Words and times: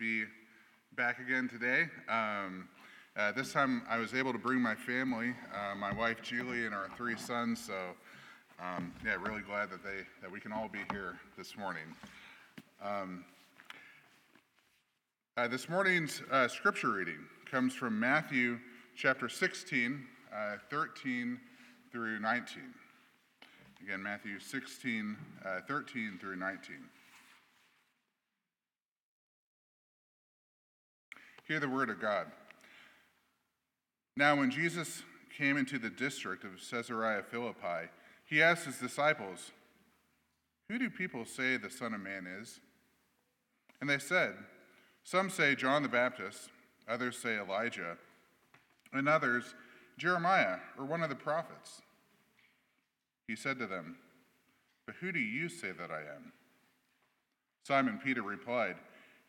be 0.00 0.24
back 0.96 1.18
again 1.18 1.46
today. 1.46 1.82
Um, 2.08 2.66
uh, 3.18 3.32
this 3.32 3.52
time 3.52 3.82
I 3.86 3.98
was 3.98 4.14
able 4.14 4.32
to 4.32 4.38
bring 4.38 4.58
my 4.58 4.74
family, 4.74 5.34
uh, 5.54 5.74
my 5.74 5.92
wife 5.92 6.22
Julie, 6.22 6.64
and 6.64 6.74
our 6.74 6.88
three 6.96 7.18
sons. 7.18 7.62
So, 7.62 7.74
um, 8.58 8.94
yeah, 9.04 9.16
really 9.16 9.42
glad 9.42 9.68
that 9.68 9.84
they 9.84 10.06
that 10.22 10.32
we 10.32 10.40
can 10.40 10.52
all 10.52 10.70
be 10.70 10.78
here 10.90 11.18
this 11.36 11.54
morning. 11.54 11.82
Um, 12.82 13.26
uh, 15.36 15.48
this 15.48 15.68
morning's 15.68 16.22
uh, 16.30 16.48
scripture 16.48 16.92
reading 16.92 17.18
comes 17.50 17.74
from 17.74 18.00
Matthew 18.00 18.58
chapter 18.96 19.28
16, 19.28 20.02
uh, 20.34 20.56
13 20.70 21.38
through 21.92 22.20
19. 22.20 22.62
Again, 23.84 24.02
Matthew 24.02 24.38
16, 24.38 25.14
uh, 25.44 25.60
13 25.68 26.16
through 26.18 26.36
19. 26.36 26.76
Hear 31.50 31.58
the 31.58 31.68
word 31.68 31.90
of 31.90 32.00
God. 32.00 32.28
Now, 34.16 34.36
when 34.36 34.52
Jesus 34.52 35.02
came 35.36 35.56
into 35.56 35.80
the 35.80 35.90
district 35.90 36.44
of 36.44 36.52
Caesarea 36.70 37.24
Philippi, 37.28 37.90
he 38.24 38.40
asked 38.40 38.66
his 38.66 38.78
disciples, 38.78 39.50
Who 40.68 40.78
do 40.78 40.88
people 40.88 41.24
say 41.24 41.56
the 41.56 41.68
Son 41.68 41.92
of 41.92 42.02
Man 42.02 42.28
is? 42.40 42.60
And 43.80 43.90
they 43.90 43.98
said, 43.98 44.34
Some 45.02 45.28
say 45.28 45.56
John 45.56 45.82
the 45.82 45.88
Baptist, 45.88 46.50
others 46.88 47.18
say 47.18 47.36
Elijah, 47.36 47.96
and 48.92 49.08
others 49.08 49.56
Jeremiah 49.98 50.58
or 50.78 50.84
one 50.84 51.02
of 51.02 51.08
the 51.08 51.16
prophets. 51.16 51.82
He 53.26 53.34
said 53.34 53.58
to 53.58 53.66
them, 53.66 53.96
But 54.86 54.94
who 55.00 55.10
do 55.10 55.18
you 55.18 55.48
say 55.48 55.72
that 55.72 55.90
I 55.90 56.02
am? 56.02 56.30
Simon 57.66 57.98
Peter 58.04 58.22
replied, 58.22 58.76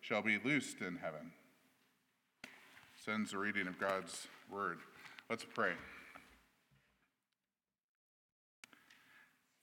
shall 0.00 0.22
be 0.22 0.38
loosed 0.44 0.80
in 0.80 0.96
heaven. 0.96 1.32
Sends 3.04 3.32
the 3.32 3.38
reading 3.38 3.66
of 3.66 3.78
God's 3.78 4.26
word. 4.50 4.78
Let's 5.30 5.44
pray. 5.44 5.72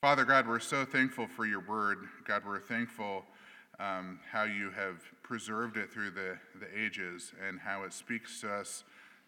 Father 0.01 0.25
God, 0.25 0.47
we're 0.47 0.59
so 0.59 0.85
thankful 0.85 1.27
for 1.27 1.45
your 1.45 1.61
word. 1.61 1.97
God, 2.27 2.43
we're 2.45 2.59
thankful 2.59 3.23
um, 3.79 4.19
how 4.31 4.43
you 4.43 4.69
have 4.69 5.01
preserved 5.23 5.77
it 5.77 5.91
through 5.91 6.11
the, 6.11 6.37
the 6.59 6.67
ages 6.79 7.33
and 7.47 7.59
how 7.59 7.83
it 7.83 7.93
speaks 7.93 8.39
to 8.41 8.53
us 8.53 8.83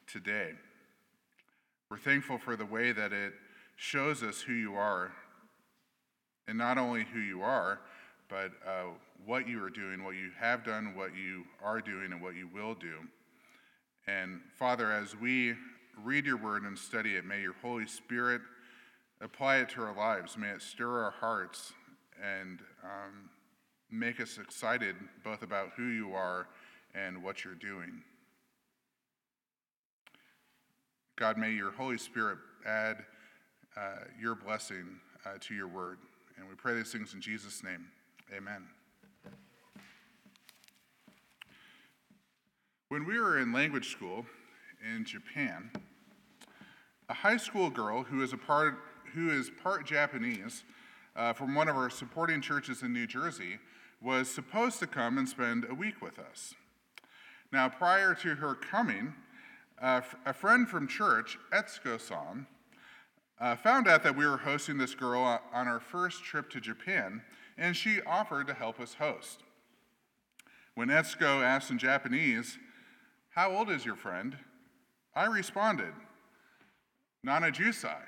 today. 0.06 0.52
We're 1.90 1.98
thankful 1.98 2.38
for 2.38 2.56
the 2.56 2.66
way 2.66 2.92
that 2.92 3.12
it 3.12 3.34
shows 3.76 4.24
us 4.24 4.42
who 4.42 4.54
you 4.54 4.76
are, 4.76 5.12
and 6.48 6.58
not 6.58 6.78
only 6.78 7.06
who 7.12 7.20
you 7.20 7.42
are, 7.42 7.80
but 8.30 8.52
uh, 8.66 8.86
what 9.26 9.48
you 9.48 9.64
are 9.64 9.70
doing, 9.70 10.04
what 10.04 10.16
you 10.16 10.32
have 10.40 10.64
done, 10.64 10.96
what 10.96 11.16
you 11.16 11.44
are 11.64 11.82
doing, 11.82 12.12
and 12.12 12.22
what 12.22 12.36
you 12.36 12.48
will 12.54 12.76
do. 12.76 12.96
And 14.08 14.40
Father, 14.58 14.92
as 14.92 15.16
we 15.16 15.56
read 16.04 16.26
your 16.26 16.38
word 16.38 16.64
and 16.64 16.78
study 16.78 17.16
it, 17.16 17.26
may 17.26 17.42
your 17.42 17.56
Holy 17.62 17.88
Spirit 17.88 18.42
apply 19.22 19.58
it 19.58 19.70
to 19.70 19.82
our 19.82 19.96
lives. 19.96 20.38
May 20.38 20.50
it 20.50 20.62
stir 20.62 21.04
our 21.04 21.12
hearts 21.12 21.74
and 22.24 22.60
um, 22.84 23.30
make 23.92 24.20
us 24.20 24.38
excited 24.38 24.96
both 25.24 25.42
about 25.42 25.72
who 25.76 25.88
you 25.88 26.14
are 26.14 26.48
and 26.94 27.22
what 27.24 27.44
you're 27.44 27.56
doing. 27.56 28.02
God, 31.16 31.38
may 31.38 31.52
your 31.52 31.72
Holy 31.72 31.98
Spirit 31.98 32.38
add 32.66 32.98
uh, 33.76 34.06
your 34.20 34.36
blessing 34.36 34.86
uh, 35.26 35.38
to 35.42 35.56
your 35.56 35.68
word. 35.68 35.98
And 36.38 36.48
we 36.48 36.56
pray 36.56 36.76
these 36.76 36.92
things 36.92 37.14
in 37.14 37.22
Jesus' 37.22 37.64
name. 37.64 37.88
Amen. 38.36 38.68
When 42.90 43.06
we 43.06 43.20
were 43.20 43.40
in 43.40 43.54
language 43.54 43.90
school 43.90 44.26
in 44.86 45.06
Japan, 45.06 45.72
a 47.08 47.14
high 47.14 47.38
school 47.38 47.70
girl 47.70 48.04
who 48.04 48.22
is, 48.22 48.34
a 48.34 48.38
part, 48.38 48.80
who 49.14 49.30
is 49.30 49.50
part 49.64 49.86
Japanese 49.86 50.66
uh, 51.16 51.32
from 51.32 51.56
one 51.56 51.70
of 51.70 51.78
our 51.78 51.90
supporting 51.90 52.42
churches 52.42 52.84
in 52.84 52.92
New 52.92 53.08
Jersey 53.08 53.60
was 54.02 54.30
supposed 54.30 54.80
to 54.80 54.88
come 54.88 55.18
and 55.18 55.28
spend 55.28 55.66
a 55.70 55.74
week 55.74 56.02
with 56.02 56.20
us. 56.20 56.54
Now, 57.54 57.70
prior 57.70 58.14
to 58.16 58.36
her 58.36 58.56
coming, 58.56 59.14
uh, 59.82 60.02
a 60.26 60.34
friend 60.34 60.68
from 60.68 60.88
church, 60.88 61.38
Etsuko 61.54 62.00
san, 62.00 62.46
uh, 63.40 63.56
found 63.56 63.88
out 63.88 64.04
that 64.04 64.18
we 64.18 64.26
were 64.26 64.38
hosting 64.38 64.78
this 64.78 64.96
girl 64.96 65.22
on 65.54 65.68
our 65.68 65.80
first 65.80 66.26
trip 66.26 66.50
to 66.50 66.60
Japan 66.60 67.22
and 67.58 67.76
she 67.76 68.02
offered 68.02 68.48
to 68.48 68.54
help 68.54 68.80
us 68.80 68.96
host. 68.96 69.44
When 70.76 70.90
Etsuko 70.90 71.44
asked 71.44 71.72
in 71.72 71.78
Japanese, 71.78 72.58
How 73.32 73.52
old 73.52 73.70
is 73.70 73.86
your 73.86 73.96
friend? 73.96 74.38
I 75.16 75.26
responded, 75.26 75.94
Nana 77.24 77.52
Jusai. 77.52 78.02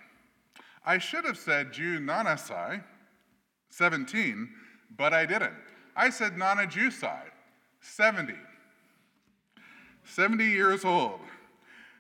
I 0.85 0.97
should 0.97 1.25
have 1.25 1.37
said 1.37 1.73
Ju 1.73 1.99
Nanasai, 1.99 2.83
17, 3.69 4.49
but 4.95 5.13
I 5.13 5.25
didn't. 5.25 5.55
I 5.95 6.09
said 6.09 6.37
Nana 6.37 6.67
Jusai, 6.67 7.23
70. 7.81 8.33
70 10.03 10.45
years 10.45 10.85
old. 10.85 11.19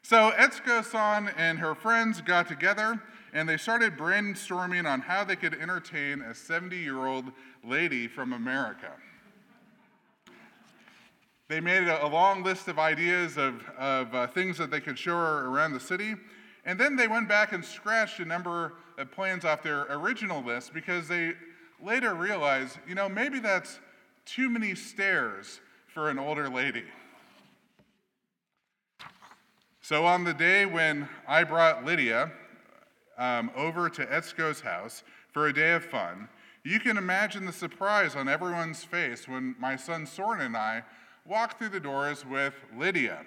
So 0.01 0.31
Etsuko 0.31 0.83
san 0.83 1.31
and 1.37 1.59
her 1.59 1.75
friends 1.75 2.21
got 2.21 2.47
together 2.47 3.01
and 3.33 3.47
they 3.47 3.57
started 3.57 3.97
brainstorming 3.97 4.89
on 4.89 5.01
how 5.01 5.23
they 5.23 5.35
could 5.35 5.53
entertain 5.53 6.21
a 6.21 6.33
70 6.33 6.77
year 6.77 7.05
old 7.05 7.25
lady 7.63 8.07
from 8.07 8.33
America. 8.33 8.91
They 11.47 11.59
made 11.59 11.87
a, 11.87 12.07
long 12.07 12.43
list 12.43 12.67
of 12.67 12.77
ideas 12.77 13.37
of, 13.37 13.67
of 13.77 14.13
uh, 14.13 14.27
things 14.27 14.57
that 14.59 14.69
they 14.69 14.79
could 14.79 14.99
show 14.99 15.15
her 15.15 15.47
around 15.47 15.73
the 15.73 15.79
city, 15.79 16.15
and 16.63 16.79
then 16.79 16.95
they 16.95 17.07
went 17.07 17.27
back 17.27 17.53
and 17.53 17.65
scratched 17.65 18.19
a 18.19 18.25
number 18.25 18.73
of 18.99 19.11
plans 19.11 19.45
off 19.45 19.63
their 19.63 19.87
original 19.89 20.43
list 20.43 20.73
because 20.73 21.07
they 21.07 21.33
later 21.83 22.13
realized, 22.13 22.77
you 22.87 22.93
know, 22.93 23.09
maybe 23.09 23.39
that's 23.39 23.79
too 24.25 24.47
many 24.47 24.75
stairs 24.75 25.59
for 25.87 26.09
an 26.09 26.19
older 26.19 26.49
lady. 26.49 26.83
So 29.81 30.05
on 30.05 30.23
the 30.23 30.35
day 30.35 30.67
when 30.67 31.09
I 31.27 31.43
brought 31.43 31.83
Lydia, 31.83 32.31
um, 33.19 33.51
over 33.55 33.89
to 33.89 34.05
Etsuko's 34.05 34.61
house 34.61 35.03
for 35.31 35.47
a 35.47 35.53
day 35.53 35.73
of 35.73 35.85
fun, 35.85 36.27
you 36.63 36.79
can 36.79 36.97
imagine 36.97 37.45
the 37.45 37.53
surprise 37.53 38.15
on 38.15 38.27
everyone's 38.27 38.83
face 38.83 39.27
when 39.27 39.55
my 39.59 39.75
son 39.75 40.07
Soren 40.07 40.41
and 40.41 40.57
I 40.57 40.83
walked 41.25 41.59
through 41.59 41.69
the 41.69 41.79
doors 41.79 42.25
with 42.25 42.53
Lydia. 42.75 43.19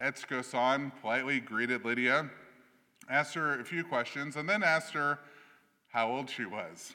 Etsuko 0.00 0.44
san 0.44 0.92
politely 1.00 1.40
greeted 1.40 1.84
Lydia, 1.84 2.30
asked 3.10 3.34
her 3.34 3.60
a 3.60 3.64
few 3.64 3.84
questions, 3.84 4.36
and 4.36 4.48
then 4.48 4.62
asked 4.62 4.92
her 4.94 5.18
how 5.88 6.10
old 6.10 6.30
she 6.30 6.44
was. 6.44 6.94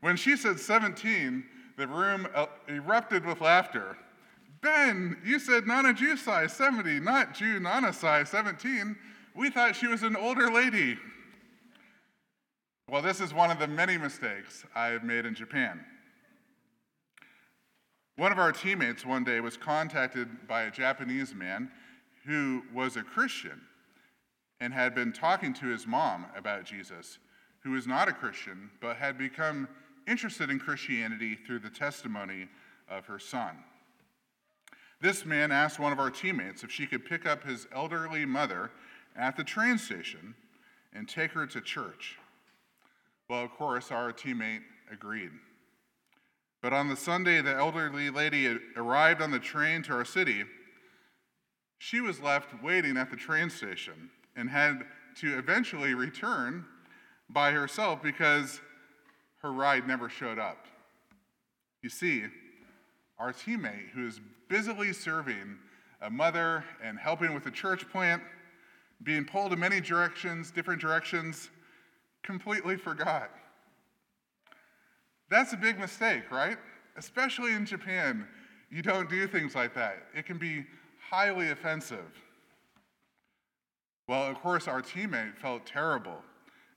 When 0.00 0.16
she 0.16 0.36
said 0.36 0.60
17, 0.60 1.44
the 1.76 1.86
room 1.86 2.26
erupted 2.68 3.24
with 3.24 3.40
laughter. 3.40 3.96
Ben, 4.60 5.16
you 5.24 5.38
said 5.38 5.66
Nana 5.66 5.94
Jusai 5.94 6.50
70, 6.50 7.00
not 7.00 7.34
Ju 7.34 7.60
Nana 7.60 7.92
Sai 7.92 8.24
17. 8.24 8.96
We 9.38 9.50
thought 9.50 9.76
she 9.76 9.86
was 9.86 10.02
an 10.02 10.16
older 10.16 10.50
lady. 10.50 10.98
Well, 12.90 13.02
this 13.02 13.20
is 13.20 13.32
one 13.32 13.52
of 13.52 13.60
the 13.60 13.68
many 13.68 13.96
mistakes 13.96 14.64
I 14.74 14.88
have 14.88 15.04
made 15.04 15.26
in 15.26 15.36
Japan. 15.36 15.84
One 18.16 18.32
of 18.32 18.40
our 18.40 18.50
teammates 18.50 19.06
one 19.06 19.22
day 19.22 19.38
was 19.38 19.56
contacted 19.56 20.48
by 20.48 20.62
a 20.62 20.72
Japanese 20.72 21.36
man 21.36 21.70
who 22.26 22.64
was 22.74 22.96
a 22.96 23.04
Christian 23.04 23.60
and 24.58 24.74
had 24.74 24.92
been 24.92 25.12
talking 25.12 25.54
to 25.54 25.66
his 25.66 25.86
mom 25.86 26.26
about 26.36 26.64
Jesus, 26.64 27.18
who 27.62 27.70
was 27.70 27.86
not 27.86 28.08
a 28.08 28.12
Christian 28.12 28.70
but 28.80 28.96
had 28.96 29.16
become 29.16 29.68
interested 30.08 30.50
in 30.50 30.58
Christianity 30.58 31.38
through 31.46 31.60
the 31.60 31.70
testimony 31.70 32.48
of 32.90 33.06
her 33.06 33.20
son. 33.20 33.58
This 35.00 35.24
man 35.24 35.52
asked 35.52 35.78
one 35.78 35.92
of 35.92 36.00
our 36.00 36.10
teammates 36.10 36.64
if 36.64 36.72
she 36.72 36.88
could 36.88 37.04
pick 37.04 37.24
up 37.24 37.44
his 37.44 37.68
elderly 37.72 38.24
mother 38.24 38.72
at 39.18 39.36
the 39.36 39.44
train 39.44 39.76
station 39.76 40.34
and 40.94 41.08
take 41.08 41.32
her 41.32 41.46
to 41.46 41.60
church. 41.60 42.16
Well, 43.28 43.44
of 43.44 43.50
course, 43.50 43.90
our 43.90 44.12
teammate 44.12 44.62
agreed. 44.90 45.30
But 46.62 46.72
on 46.72 46.88
the 46.88 46.96
Sunday 46.96 47.42
the 47.42 47.54
elderly 47.54 48.10
lady 48.10 48.58
arrived 48.76 49.20
on 49.20 49.30
the 49.30 49.38
train 49.38 49.82
to 49.84 49.92
our 49.92 50.04
city, 50.04 50.44
she 51.78 52.00
was 52.00 52.20
left 52.20 52.62
waiting 52.62 52.96
at 52.96 53.10
the 53.10 53.16
train 53.16 53.50
station 53.50 54.10
and 54.34 54.48
had 54.48 54.84
to 55.20 55.38
eventually 55.38 55.94
return 55.94 56.64
by 57.28 57.52
herself 57.52 58.02
because 58.02 58.60
her 59.42 59.52
ride 59.52 59.86
never 59.86 60.08
showed 60.08 60.38
up. 60.38 60.66
You 61.82 61.90
see, 61.90 62.24
our 63.18 63.32
teammate, 63.32 63.90
who 63.94 64.06
is 64.06 64.20
busily 64.48 64.92
serving 64.92 65.58
a 66.00 66.10
mother 66.10 66.64
and 66.82 66.98
helping 66.98 67.34
with 67.34 67.44
the 67.44 67.50
church 67.50 67.88
plant, 67.90 68.22
being 69.02 69.24
pulled 69.24 69.52
in 69.52 69.58
many 69.58 69.80
directions, 69.80 70.50
different 70.50 70.80
directions, 70.80 71.50
completely 72.22 72.76
forgot. 72.76 73.30
That's 75.30 75.52
a 75.52 75.56
big 75.56 75.78
mistake, 75.78 76.30
right? 76.30 76.58
Especially 76.96 77.52
in 77.52 77.64
Japan, 77.64 78.26
you 78.70 78.82
don't 78.82 79.08
do 79.08 79.26
things 79.26 79.54
like 79.54 79.74
that. 79.74 80.04
It 80.14 80.26
can 80.26 80.38
be 80.38 80.66
highly 81.10 81.50
offensive. 81.50 82.22
Well, 84.08 84.24
of 84.24 84.40
course, 84.40 84.66
our 84.66 84.82
teammate 84.82 85.36
felt 85.36 85.66
terrible 85.66 86.22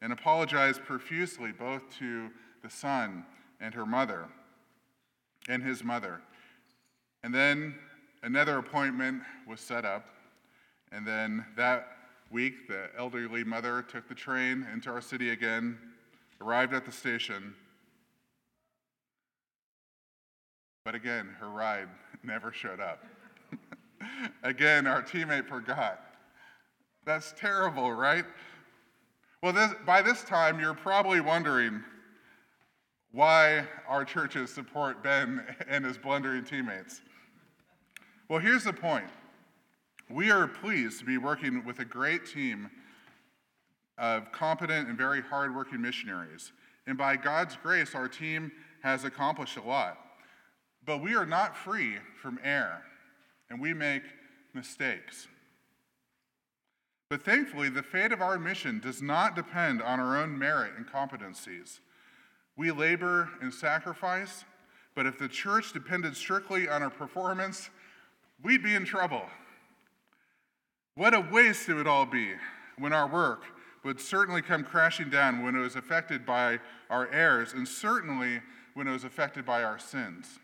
and 0.01 0.11
apologized 0.11 0.83
profusely 0.83 1.51
both 1.51 1.83
to 1.99 2.29
the 2.61 2.69
son 2.69 3.25
and 3.59 3.73
her 3.73 3.85
mother 3.85 4.27
and 5.47 5.63
his 5.63 5.83
mother. 5.83 6.21
And 7.23 7.33
then 7.33 7.75
another 8.23 8.57
appointment 8.57 9.21
was 9.47 9.59
set 9.59 9.85
up. 9.85 10.07
And 10.91 11.07
then 11.07 11.45
that 11.55 11.87
week, 12.31 12.67
the 12.67 12.89
elderly 12.97 13.43
mother 13.43 13.81
took 13.81 14.07
the 14.07 14.15
train 14.15 14.65
into 14.73 14.89
our 14.89 15.01
city 15.01 15.31
again, 15.31 15.77
arrived 16.41 16.73
at 16.73 16.85
the 16.85 16.91
station. 16.91 17.53
But 20.85 20.95
again, 20.95 21.35
her 21.39 21.49
ride 21.49 21.89
never 22.23 22.51
showed 22.51 22.79
up. 22.79 23.03
again, 24.43 24.87
our 24.87 25.03
teammate 25.03 25.47
forgot. 25.47 26.01
That's 27.05 27.33
terrible, 27.37 27.91
right? 27.91 28.25
Well, 29.43 29.53
this, 29.53 29.71
by 29.85 30.01
this 30.01 30.23
time, 30.23 30.59
you're 30.59 30.73
probably 30.73 31.19
wondering 31.19 31.83
why 33.11 33.65
our 33.87 34.05
churches 34.05 34.51
support 34.51 35.03
Ben 35.03 35.43
and 35.67 35.83
his 35.83 35.97
blundering 35.97 36.43
teammates. 36.43 37.01
Well, 38.29 38.39
here's 38.39 38.63
the 38.63 38.73
point 38.73 39.07
we 40.13 40.31
are 40.31 40.47
pleased 40.47 40.99
to 40.99 41.05
be 41.05 41.17
working 41.17 41.63
with 41.65 41.79
a 41.79 41.85
great 41.85 42.25
team 42.25 42.69
of 43.97 44.31
competent 44.31 44.87
and 44.87 44.97
very 44.97 45.21
hardworking 45.21 45.81
missionaries. 45.81 46.51
And 46.87 46.97
by 46.97 47.15
God's 47.15 47.55
grace, 47.61 47.93
our 47.93 48.07
team 48.07 48.51
has 48.81 49.03
accomplished 49.03 49.57
a 49.57 49.61
lot. 49.61 49.97
But 50.85 51.01
we 51.01 51.15
are 51.15 51.25
not 51.25 51.55
free 51.55 51.97
from 52.21 52.39
error, 52.43 52.81
and 53.49 53.61
we 53.61 53.73
make 53.73 54.03
mistakes. 54.53 55.27
But 57.09 57.23
thankfully, 57.23 57.69
the 57.69 57.83
fate 57.83 58.11
of 58.11 58.21
our 58.21 58.39
mission 58.39 58.79
does 58.79 59.01
not 59.01 59.35
depend 59.35 59.81
on 59.81 59.99
our 59.99 60.17
own 60.17 60.37
merit 60.39 60.71
and 60.77 60.87
competencies. 60.87 61.79
We 62.57 62.71
labor 62.71 63.29
and 63.41 63.53
sacrifice, 63.53 64.45
but 64.95 65.05
if 65.05 65.19
the 65.19 65.27
church 65.27 65.73
depended 65.73 66.15
strictly 66.15 66.67
on 66.67 66.81
our 66.81 66.89
performance, 66.89 67.69
we'd 68.43 68.63
be 68.63 68.75
in 68.75 68.85
trouble. 68.85 69.23
What 70.95 71.13
a 71.13 71.21
waste 71.21 71.69
it 71.69 71.73
would 71.73 71.87
all 71.87 72.05
be 72.05 72.33
when 72.77 72.93
our 72.93 73.07
work 73.07 73.43
would 73.83 73.99
certainly 73.99 74.41
come 74.41 74.63
crashing 74.63 75.09
down 75.09 75.43
when 75.43 75.55
it 75.55 75.59
was 75.59 75.75
affected 75.75 76.25
by 76.25 76.59
our 76.89 77.09
errors, 77.11 77.53
and 77.53 77.67
certainly 77.67 78.41
when 78.73 78.87
it 78.87 78.91
was 78.91 79.03
affected 79.03 79.45
by 79.45 79.63
our 79.63 79.79
sins. 79.79 80.39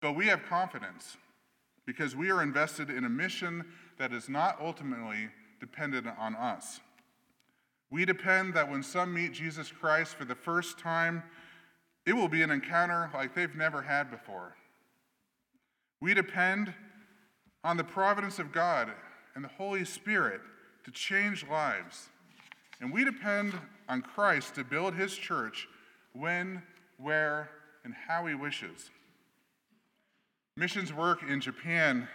But 0.00 0.12
we 0.12 0.26
have 0.26 0.44
confidence 0.44 1.16
because 1.86 2.14
we 2.14 2.30
are 2.30 2.42
invested 2.42 2.90
in 2.90 3.04
a 3.04 3.08
mission 3.08 3.64
that 3.98 4.12
is 4.12 4.28
not 4.28 4.60
ultimately 4.60 5.28
dependent 5.60 6.06
on 6.18 6.34
us. 6.34 6.80
We 7.90 8.04
depend 8.04 8.54
that 8.54 8.70
when 8.70 8.82
some 8.82 9.14
meet 9.14 9.32
Jesus 9.32 9.70
Christ 9.70 10.14
for 10.14 10.24
the 10.24 10.34
first 10.34 10.78
time, 10.78 11.22
it 12.04 12.12
will 12.12 12.28
be 12.28 12.42
an 12.42 12.50
encounter 12.50 13.10
like 13.14 13.34
they've 13.34 13.54
never 13.54 13.82
had 13.82 14.10
before. 14.10 14.56
We 16.00 16.12
depend 16.12 16.74
on 17.64 17.78
the 17.78 17.84
providence 17.84 18.38
of 18.38 18.52
God 18.52 18.92
and 19.34 19.42
the 19.42 19.48
Holy 19.48 19.84
Spirit 19.84 20.42
to 20.84 20.90
change 20.90 21.46
lives. 21.48 22.10
And 22.80 22.92
we 22.92 23.04
depend 23.04 23.54
on 23.88 24.02
Christ 24.02 24.54
to 24.54 24.64
build 24.64 24.94
his 24.94 25.16
church 25.16 25.66
when, 26.12 26.62
where, 26.98 27.48
and 27.84 27.94
how 28.06 28.26
he 28.26 28.34
wishes. 28.34 28.90
Missions 30.56 30.92
work 30.92 31.22
in 31.22 31.40
Japan 31.40 32.06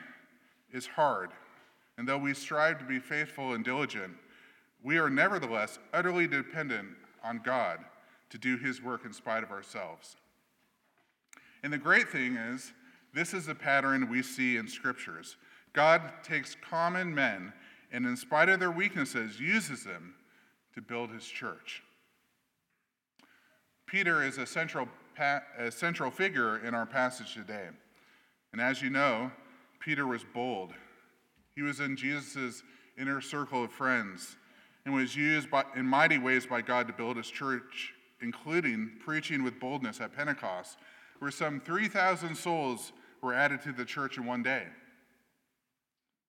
is 0.72 0.88
hard, 0.88 1.32
and 1.98 2.08
though 2.08 2.18
we 2.18 2.34
strive 2.34 2.80
to 2.80 2.86
be 2.86 3.00
faithful 3.00 3.54
and 3.54 3.66
diligent, 3.66 4.14
we 4.84 4.98
are 4.98 5.10
nevertheless 5.10 5.80
utterly 5.94 6.28
dependent 6.28 6.90
on 7.24 7.42
God 7.44 7.80
to 8.30 8.38
do 8.38 8.58
his 8.58 8.82
work 8.82 9.04
in 9.04 9.12
spite 9.12 9.44
of 9.44 9.52
ourselves. 9.52 10.16
And 11.64 11.74
the 11.74 11.78
great 11.78 12.10
thing 12.10 12.38
is, 12.38 12.72
this 13.14 13.34
is 13.34 13.48
a 13.48 13.56
pattern 13.56 14.10
we 14.10 14.22
see 14.22 14.58
in 14.58 14.68
scriptures. 14.68 15.38
God 15.74 16.02
takes 16.24 16.56
common 16.56 17.14
men 17.14 17.54
and, 17.92 18.06
in 18.06 18.16
spite 18.16 18.50
of 18.50 18.60
their 18.60 18.72
weaknesses, 18.72 19.40
uses 19.40 19.84
them 19.84 20.16
to 20.76 20.82
build 20.82 21.12
his 21.12 21.26
church. 21.26 21.84
Peter 23.88 24.24
is 24.24 24.38
a 24.38 24.46
central, 24.46 24.88
a 25.58 25.72
central 25.72 26.12
figure 26.12 26.60
in 26.60 26.76
our 26.76 26.86
passage 26.86 27.34
today. 27.34 27.68
And 28.52 28.62
as 28.62 28.82
you 28.82 28.90
know, 28.90 29.32
Peter 29.80 30.06
was 30.06 30.24
bold. 30.24 30.74
He 31.56 31.62
was 31.62 31.80
in 31.80 31.96
Jesus' 31.96 32.64
inner 32.98 33.22
circle 33.22 33.64
of 33.64 33.72
friends 33.72 34.38
and 34.86 34.94
was 34.94 35.16
used 35.16 35.50
by, 35.50 35.64
in 35.76 35.86
mighty 35.86 36.18
ways 36.18 36.46
by 36.46 36.62
God 36.62 36.88
to 36.88 36.94
build 36.94 37.18
his 37.18 37.30
church, 37.30 37.94
including 38.22 38.92
preaching 39.04 39.44
with 39.44 39.60
boldness 39.60 40.00
at 40.02 40.16
Pentecost, 40.16 40.78
where 41.20 41.32
some 41.32 41.60
3,000 41.60 42.36
souls 42.36 42.92
were 43.22 43.34
added 43.34 43.62
to 43.64 43.72
the 43.72 43.86
church 43.86 44.18
in 44.18 44.26
one 44.26 44.44
day. 44.44 44.64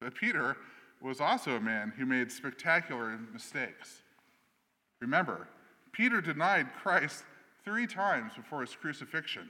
But 0.00 0.14
Peter 0.14 0.56
was 1.00 1.20
also 1.20 1.56
a 1.56 1.60
man 1.60 1.92
who 1.96 2.06
made 2.06 2.30
spectacular 2.30 3.18
mistakes. 3.32 4.02
Remember, 5.00 5.48
Peter 5.92 6.20
denied 6.20 6.68
Christ 6.82 7.24
three 7.64 7.86
times 7.86 8.34
before 8.34 8.60
his 8.60 8.74
crucifixion. 8.74 9.48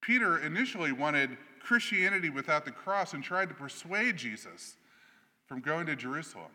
Peter 0.00 0.38
initially 0.38 0.92
wanted 0.92 1.36
Christianity 1.60 2.30
without 2.30 2.64
the 2.64 2.72
cross 2.72 3.14
and 3.14 3.22
tried 3.22 3.48
to 3.48 3.54
persuade 3.54 4.16
Jesus 4.16 4.76
from 5.46 5.60
going 5.60 5.86
to 5.86 5.96
Jerusalem. 5.96 6.50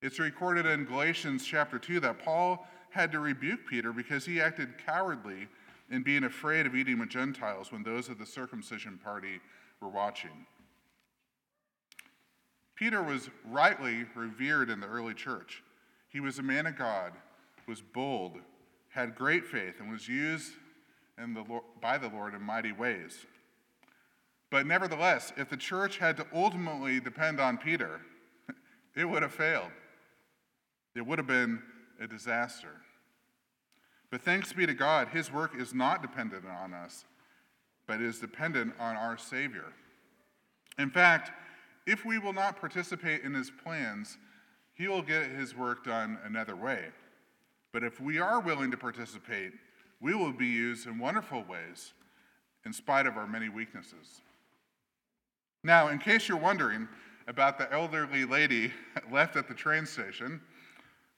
It's 0.00 0.18
recorded 0.18 0.66
in 0.66 0.84
Galatians 0.84 1.44
chapter 1.44 1.78
2 1.78 2.00
that 2.00 2.18
Paul 2.18 2.66
had 2.90 3.10
to 3.12 3.18
rebuke 3.18 3.60
Peter 3.68 3.92
because 3.92 4.24
he 4.24 4.40
acted 4.40 4.74
cowardly 4.84 5.48
in 5.90 6.02
being 6.02 6.24
afraid 6.24 6.66
of 6.66 6.74
eating 6.74 6.98
with 6.98 7.10
Gentiles 7.10 7.70
when 7.70 7.82
those 7.82 8.08
of 8.08 8.18
the 8.18 8.26
circumcision 8.26 8.98
party 9.02 9.40
were 9.80 9.88
watching. 9.88 10.46
Peter 12.74 13.02
was 13.02 13.30
rightly 13.48 14.04
revered 14.14 14.70
in 14.70 14.80
the 14.80 14.86
early 14.86 15.14
church. 15.14 15.62
He 16.08 16.20
was 16.20 16.38
a 16.38 16.42
man 16.42 16.66
of 16.66 16.76
God, 16.76 17.12
was 17.68 17.80
bold, 17.80 18.38
had 18.88 19.14
great 19.14 19.46
faith, 19.46 19.74
and 19.80 19.90
was 19.90 20.08
used 20.08 20.52
the 21.16 21.44
Lord, 21.48 21.64
by 21.80 21.98
the 21.98 22.08
Lord 22.08 22.34
in 22.34 22.42
mighty 22.42 22.72
ways. 22.72 23.26
But 24.50 24.66
nevertheless, 24.66 25.32
if 25.36 25.48
the 25.48 25.56
church 25.56 25.98
had 25.98 26.16
to 26.18 26.26
ultimately 26.32 27.00
depend 27.00 27.40
on 27.40 27.58
Peter, 27.58 28.00
it 28.96 29.04
would 29.04 29.22
have 29.22 29.34
failed. 29.34 29.70
It 30.94 31.06
would 31.06 31.18
have 31.18 31.26
been 31.26 31.62
a 32.00 32.06
disaster. 32.06 32.80
But 34.14 34.22
thanks 34.22 34.52
be 34.52 34.64
to 34.64 34.74
God, 34.74 35.08
his 35.08 35.32
work 35.32 35.56
is 35.58 35.74
not 35.74 36.00
dependent 36.00 36.44
on 36.46 36.72
us, 36.72 37.04
but 37.88 38.00
is 38.00 38.20
dependent 38.20 38.72
on 38.78 38.94
our 38.94 39.18
Savior. 39.18 39.64
In 40.78 40.88
fact, 40.88 41.32
if 41.84 42.04
we 42.04 42.20
will 42.20 42.32
not 42.32 42.60
participate 42.60 43.22
in 43.24 43.34
his 43.34 43.50
plans, 43.50 44.16
he 44.72 44.86
will 44.86 45.02
get 45.02 45.32
his 45.32 45.56
work 45.56 45.84
done 45.84 46.20
another 46.24 46.54
way. 46.54 46.90
But 47.72 47.82
if 47.82 48.00
we 48.00 48.20
are 48.20 48.38
willing 48.38 48.70
to 48.70 48.76
participate, 48.76 49.50
we 50.00 50.14
will 50.14 50.32
be 50.32 50.46
used 50.46 50.86
in 50.86 51.00
wonderful 51.00 51.42
ways 51.42 51.92
in 52.64 52.72
spite 52.72 53.08
of 53.08 53.16
our 53.16 53.26
many 53.26 53.48
weaknesses. 53.48 54.20
Now, 55.64 55.88
in 55.88 55.98
case 55.98 56.28
you're 56.28 56.38
wondering 56.38 56.86
about 57.26 57.58
the 57.58 57.72
elderly 57.72 58.26
lady 58.26 58.72
left 59.10 59.34
at 59.34 59.48
the 59.48 59.54
train 59.54 59.84
station, 59.84 60.40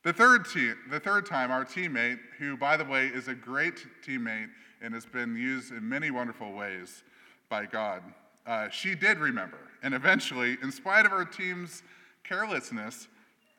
the 0.07 0.13
third, 0.13 0.45
te- 0.45 0.71
the 0.89 1.01
third 1.01 1.27
time, 1.27 1.51
our 1.51 1.65
teammate, 1.65 2.21
who, 2.39 2.57
by 2.57 2.77
the 2.77 2.85
way, 2.85 3.09
is 3.09 3.27
a 3.27 3.35
great 3.35 3.85
teammate 4.07 4.51
and 4.81 4.95
has 4.95 5.05
been 5.05 5.35
used 5.35 5.73
in 5.73 5.89
many 5.89 6.13
wonderful 6.13 6.53
ways 6.53 7.03
by 7.49 7.67
God, 7.67 8.05
uh, 8.47 8.69
she 8.69 8.95
did 8.95 9.19
remember. 9.19 9.59
And 9.83 9.93
eventually, 9.95 10.59
in 10.63 10.71
spite 10.71 11.07
of 11.07 11.13
our 11.13 11.25
team's 11.25 11.83
carelessness, 12.23 13.09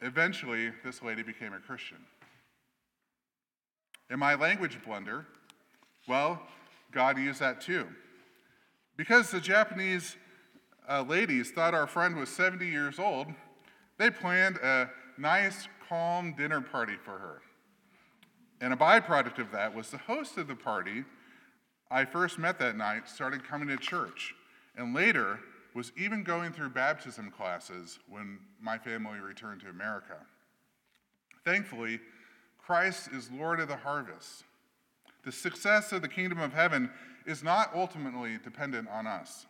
eventually 0.01 0.71
this 0.85 1.01
lady 1.01 1.21
became 1.21 1.51
a 1.51 1.59
Christian. 1.59 1.97
And 4.09 4.17
my 4.17 4.35
language 4.35 4.79
blunder, 4.85 5.25
well, 6.07 6.41
God 6.93 7.17
used 7.17 7.41
that 7.41 7.59
too. 7.59 7.87
Because 8.95 9.31
the 9.31 9.41
Japanese 9.41 10.15
uh, 10.89 11.01
ladies 11.01 11.51
thought 11.51 11.73
our 11.73 11.87
friend 11.87 12.15
was 12.15 12.29
70 12.29 12.65
years 12.65 12.99
old, 12.99 13.27
they 13.97 14.09
planned 14.09 14.55
a 14.63 14.89
nice, 15.17 15.67
calm 15.87 16.33
dinner 16.33 16.61
party 16.61 16.95
for 17.03 17.17
her. 17.17 17.41
And 18.59 18.73
a 18.73 18.77
byproduct 18.77 19.39
of 19.39 19.51
that 19.51 19.75
was 19.75 19.89
the 19.89 19.97
host 19.97 20.37
of 20.37 20.47
the 20.47 20.55
party 20.55 21.05
I 21.89 22.05
first 22.05 22.37
met 22.37 22.59
that 22.59 22.75
night 22.75 23.07
started 23.07 23.47
coming 23.47 23.69
to 23.69 23.77
church, 23.77 24.35
and 24.75 24.93
later 24.93 25.39
was 25.73 25.91
even 25.95 26.23
going 26.23 26.51
through 26.51 26.69
baptism 26.69 27.31
classes 27.31 27.99
when 28.09 28.39
my 28.59 28.77
family 28.77 29.19
returned 29.19 29.61
to 29.61 29.69
America. 29.69 30.17
Thankfully, 31.45 31.99
Christ 32.57 33.09
is 33.13 33.31
Lord 33.31 33.59
of 33.61 33.69
the 33.69 33.77
harvest. 33.77 34.43
The 35.23 35.31
success 35.31 35.91
of 35.93 36.01
the 36.01 36.07
kingdom 36.09 36.39
of 36.39 36.53
heaven 36.53 36.89
is 37.25 37.43
not 37.43 37.71
ultimately 37.73 38.37
dependent 38.43 38.89
on 38.89 39.07
us. 39.07 39.45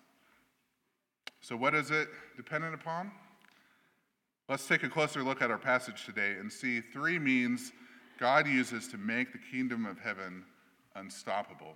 So, 1.41 1.56
what 1.56 1.74
is 1.74 1.89
it 1.91 2.10
dependent 2.36 2.75
upon? 2.75 3.12
Let's 4.50 4.66
take 4.66 4.84
a 4.84 4.89
closer 4.89 5.24
look 5.24 5.42
at 5.42 5.51
our 5.51 5.58
passage 5.58 6.06
today 6.06 6.36
and 6.39 6.51
see 6.51 6.80
three 6.80 7.20
means 7.20 7.74
God 8.18 8.48
uses 8.48 8.88
to 8.88 8.98
make 8.98 9.34
the 9.34 9.39
kingdom 9.51 9.86
of 9.86 10.00
heaven 10.00 10.46
unstoppable. 10.96 11.75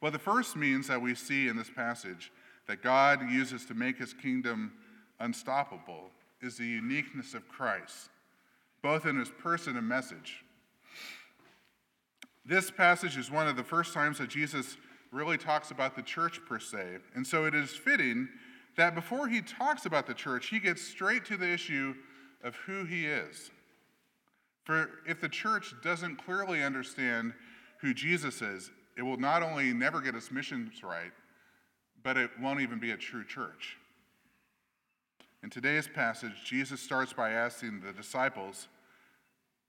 Well, 0.00 0.10
the 0.10 0.18
first 0.18 0.56
means 0.56 0.88
that 0.88 1.00
we 1.00 1.14
see 1.14 1.46
in 1.46 1.56
this 1.56 1.70
passage 1.70 2.32
that 2.66 2.82
God 2.82 3.30
uses 3.30 3.64
to 3.66 3.74
make 3.74 3.98
his 3.98 4.12
kingdom 4.12 4.72
unstoppable 5.20 6.10
is 6.40 6.56
the 6.56 6.66
uniqueness 6.66 7.34
of 7.34 7.48
Christ, 7.48 8.10
both 8.82 9.06
in 9.06 9.16
his 9.16 9.30
person 9.30 9.76
and 9.76 9.88
message. 9.88 10.44
This 12.44 12.68
passage 12.68 13.16
is 13.16 13.30
one 13.30 13.46
of 13.46 13.54
the 13.54 13.62
first 13.62 13.94
times 13.94 14.18
that 14.18 14.28
Jesus 14.28 14.76
really 15.12 15.38
talks 15.38 15.70
about 15.70 15.94
the 15.94 16.02
church 16.02 16.40
per 16.48 16.58
se. 16.58 16.96
And 17.14 17.24
so 17.24 17.44
it 17.44 17.54
is 17.54 17.70
fitting 17.70 18.28
that 18.76 18.94
before 18.94 19.28
he 19.28 19.42
talks 19.42 19.86
about 19.86 20.06
the 20.06 20.14
church, 20.14 20.48
he 20.48 20.58
gets 20.58 20.82
straight 20.82 21.24
to 21.26 21.36
the 21.36 21.48
issue 21.48 21.94
of 22.42 22.56
who 22.56 22.84
he 22.84 23.06
is. 23.06 23.50
For 24.64 24.90
if 25.06 25.20
the 25.20 25.28
church 25.28 25.74
doesn't 25.82 26.24
clearly 26.24 26.62
understand 26.62 27.34
who 27.80 27.92
Jesus 27.92 28.40
is, 28.42 28.70
it 28.96 29.02
will 29.02 29.16
not 29.16 29.42
only 29.42 29.72
never 29.72 30.00
get 30.00 30.14
its 30.14 30.30
missions 30.30 30.82
right, 30.82 31.12
but 32.02 32.16
it 32.16 32.30
won't 32.40 32.60
even 32.60 32.78
be 32.78 32.92
a 32.92 32.96
true 32.96 33.24
church. 33.24 33.76
In 35.42 35.50
today's 35.50 35.88
passage, 35.88 36.44
Jesus 36.44 36.80
starts 36.80 37.12
by 37.12 37.30
asking 37.30 37.80
the 37.80 37.92
disciples, 37.92 38.68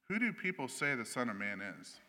Who 0.08 0.20
do 0.20 0.32
people 0.32 0.68
say 0.68 0.94
the 0.96 1.06
Son 1.06 1.30
of 1.30 1.36
Man 1.36 1.62
is? 1.80 2.00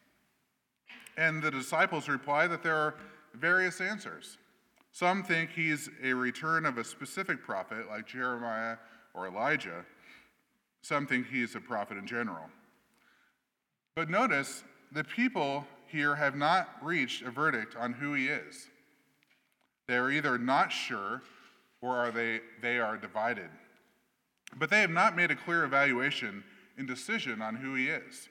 And 1.17 1.43
the 1.43 1.51
disciples 1.51 2.09
reply 2.09 2.47
that 2.47 2.63
there 2.63 2.77
are 2.77 2.95
various 3.35 3.81
answers. 3.81 4.39
Some 4.95 5.25
think 5.25 5.51
he's 5.51 5.91
a 6.05 6.13
return 6.13 6.65
of 6.65 6.79
a 6.79 6.85
specific 6.85 7.43
prophet 7.43 7.89
like 7.89 8.07
Jeremiah 8.07 8.77
or 9.13 9.27
Elijah. 9.27 9.85
Some 10.83 11.09
think 11.09 11.27
he's 11.27 11.57
a 11.57 11.61
prophet 11.61 11.99
in 11.99 12.07
general. 12.07 12.45
But 13.97 14.09
notice 14.09 14.63
the 14.93 15.03
people 15.03 15.67
here 15.89 16.15
have 16.15 16.37
not 16.37 16.69
reached 16.81 17.23
a 17.23 17.33
verdict 17.33 17.75
on 17.75 17.93
who 17.93 18.15
he 18.15 18.29
is. 18.29 18.69
They 19.89 19.97
are 19.97 20.13
either 20.13 20.39
not 20.39 20.71
sure 20.71 21.23
or 21.81 21.97
are 21.97 22.13
they, 22.13 22.39
they 22.63 22.79
are 22.79 22.97
divided. 22.97 23.51
But 24.57 24.71
they 24.71 24.81
have 24.81 24.91
not 24.91 25.17
made 25.17 25.33
a 25.33 25.37
clear 25.37 25.65
evaluation 25.65 26.45
and 26.79 26.87
decision 26.87 27.43
on 27.43 27.57
who 27.57 27.75
he 27.75 27.89
is. 27.89 28.29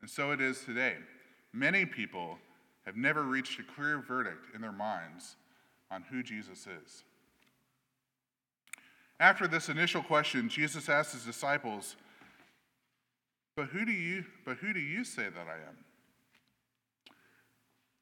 And 0.00 0.08
so 0.08 0.30
it 0.30 0.40
is 0.40 0.64
today. 0.64 0.94
Many 1.52 1.84
people 1.84 2.38
have 2.86 2.96
never 2.96 3.22
reached 3.22 3.60
a 3.60 3.62
clear 3.62 3.98
verdict 3.98 4.54
in 4.54 4.62
their 4.62 4.72
minds 4.72 5.36
on 5.92 6.02
who 6.10 6.22
Jesus 6.22 6.66
is. 6.66 7.04
After 9.20 9.46
this 9.46 9.68
initial 9.68 10.02
question, 10.02 10.48
Jesus 10.48 10.88
asked 10.88 11.12
his 11.12 11.24
disciples, 11.24 11.96
"But 13.54 13.66
who 13.68 13.84
do 13.84 13.92
you 13.92 14.24
but 14.44 14.56
who 14.56 14.72
do 14.72 14.80
you 14.80 15.04
say 15.04 15.28
that 15.28 15.46
I 15.46 15.56
am?" 15.68 15.84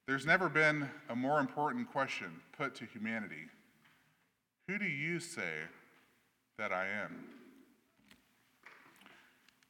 There's 0.07 0.25
never 0.25 0.49
been 0.49 0.91
a 1.09 1.17
more 1.17 1.41
important 1.41 1.91
question 1.91 2.41
put 2.53 2.75
to 2.77 2.87
humanity. 2.87 3.49
Who 4.67 4.79
do 4.79 4.87
you 4.87 5.21
say 5.21 5.69
that 6.59 6.73
I 6.73 6.87
am? 6.87 7.29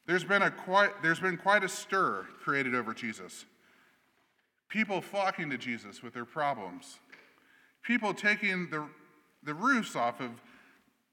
There's 0.06 0.24
been, 0.24 0.42
a 0.42 0.50
quite, 0.50 1.02
there's 1.02 1.20
been 1.20 1.36
quite 1.36 1.62
a 1.62 1.68
stir 1.68 2.26
created 2.42 2.74
over 2.74 2.94
Jesus. 2.94 3.44
People 4.68 5.00
flocking 5.00 5.50
to 5.50 5.58
Jesus 5.58 6.02
with 6.02 6.14
their 6.14 6.24
problems. 6.24 6.98
People 7.82 8.14
taking 8.14 8.68
the, 8.70 8.86
the 9.42 9.54
roofs 9.54 9.96
off 9.96 10.20
of 10.20 10.30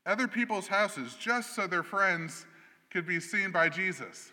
other 0.06 0.28
people's 0.28 0.68
houses 0.68 1.16
just 1.20 1.56
so 1.56 1.68
their 1.68 1.84
friends 1.84 2.46
could 2.90 3.06
be 3.06 3.20
seen 3.20 3.52
by 3.52 3.70
Jesus. 3.70 4.32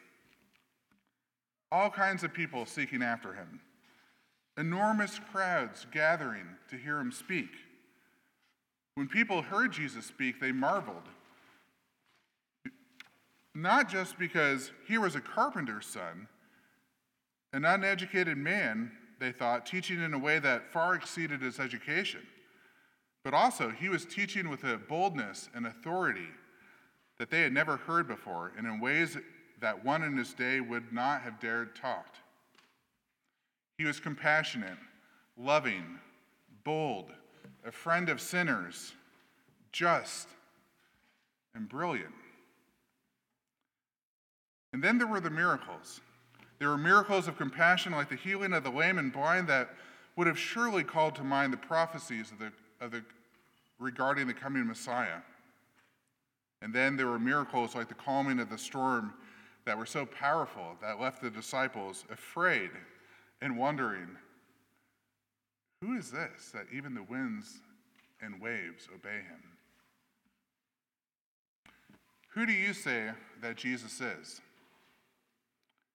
All 1.72 1.90
kinds 1.90 2.22
of 2.22 2.32
people 2.32 2.66
seeking 2.66 3.02
after 3.02 3.32
him. 3.32 3.60
Enormous 4.56 5.20
crowds 5.32 5.86
gathering 5.92 6.46
to 6.70 6.76
hear 6.76 7.00
him 7.00 7.10
speak. 7.10 7.50
When 8.94 9.08
people 9.08 9.42
heard 9.42 9.72
Jesus 9.72 10.06
speak, 10.06 10.40
they 10.40 10.52
marveled. 10.52 11.08
Not 13.54 13.88
just 13.88 14.18
because 14.18 14.70
he 14.86 14.98
was 14.98 15.16
a 15.16 15.20
carpenter's 15.20 15.86
son, 15.86 16.28
an 17.52 17.64
uneducated 17.64 18.36
man, 18.36 18.92
they 19.18 19.32
thought, 19.32 19.66
teaching 19.66 20.02
in 20.02 20.14
a 20.14 20.18
way 20.18 20.38
that 20.38 20.72
far 20.72 20.94
exceeded 20.94 21.40
his 21.40 21.60
education, 21.60 22.20
but 23.22 23.34
also 23.34 23.70
he 23.70 23.88
was 23.88 24.04
teaching 24.04 24.48
with 24.48 24.64
a 24.64 24.76
boldness 24.76 25.48
and 25.54 25.66
authority 25.66 26.28
that 27.18 27.30
they 27.30 27.40
had 27.40 27.52
never 27.52 27.76
heard 27.76 28.08
before, 28.08 28.52
and 28.56 28.66
in 28.66 28.80
ways 28.80 29.16
that 29.60 29.84
one 29.84 30.02
in 30.02 30.16
his 30.16 30.34
day 30.34 30.60
would 30.60 30.92
not 30.92 31.22
have 31.22 31.40
dared 31.40 31.74
talked. 31.76 32.18
He 33.78 33.84
was 33.84 34.00
compassionate, 34.00 34.78
loving, 35.36 35.98
bold, 36.64 37.12
a 37.64 37.72
friend 37.72 38.08
of 38.08 38.20
sinners, 38.20 38.92
just, 39.72 40.28
and 41.54 41.68
brilliant. 41.68 42.14
And 44.72 44.82
then 44.82 44.98
there 44.98 45.06
were 45.06 45.20
the 45.20 45.30
miracles. 45.30 46.00
There 46.58 46.68
were 46.68 46.78
miracles 46.78 47.28
of 47.28 47.36
compassion, 47.36 47.92
like 47.92 48.08
the 48.08 48.16
healing 48.16 48.52
of 48.52 48.64
the 48.64 48.70
lame 48.70 48.98
and 48.98 49.12
blind, 49.12 49.48
that 49.48 49.74
would 50.16 50.26
have 50.26 50.38
surely 50.38 50.84
called 50.84 51.14
to 51.16 51.24
mind 51.24 51.52
the 51.52 51.58
prophecies 51.58 52.30
of 52.30 52.38
the, 52.38 52.52
of 52.80 52.90
the, 52.92 53.02
regarding 53.78 54.26
the 54.26 54.34
coming 54.34 54.66
Messiah. 54.66 55.20
And 56.62 56.72
then 56.72 56.96
there 56.96 57.08
were 57.08 57.18
miracles 57.18 57.74
like 57.74 57.88
the 57.88 57.94
calming 57.94 58.38
of 58.38 58.48
the 58.48 58.58
storm 58.58 59.12
that 59.64 59.76
were 59.76 59.86
so 59.86 60.06
powerful 60.06 60.76
that 60.80 61.00
left 61.00 61.20
the 61.20 61.30
disciples 61.30 62.04
afraid 62.10 62.70
and 63.40 63.58
wondering, 63.58 64.08
who 65.80 65.96
is 65.96 66.10
this 66.10 66.50
that 66.52 66.66
even 66.72 66.94
the 66.94 67.02
winds 67.02 67.58
and 68.22 68.40
waves 68.40 68.88
obey 68.94 69.16
him? 69.16 69.42
Who 72.30 72.46
do 72.46 72.52
you 72.52 72.72
say 72.72 73.10
that 73.42 73.56
Jesus 73.56 74.00
is? 74.00 74.40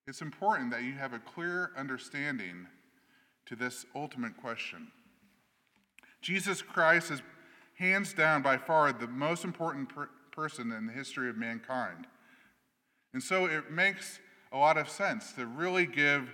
It's 0.09 0.23
important 0.23 0.71
that 0.71 0.81
you 0.81 0.93
have 0.93 1.13
a 1.13 1.19
clear 1.19 1.69
understanding 1.77 2.65
to 3.45 3.55
this 3.55 3.85
ultimate 3.93 4.35
question. 4.37 4.87
Jesus 6.19 6.63
Christ 6.63 7.11
is 7.11 7.21
hands 7.77 8.13
down 8.13 8.41
by 8.41 8.57
far 8.57 8.91
the 8.91 9.05
most 9.05 9.43
important 9.43 9.87
per- 9.87 10.09
person 10.31 10.71
in 10.71 10.87
the 10.87 10.93
history 10.93 11.29
of 11.29 11.37
mankind. 11.37 12.07
And 13.13 13.21
so 13.21 13.45
it 13.45 13.69
makes 13.69 14.19
a 14.51 14.57
lot 14.57 14.79
of 14.79 14.89
sense 14.89 15.31
to 15.33 15.45
really 15.45 15.85
give 15.85 16.33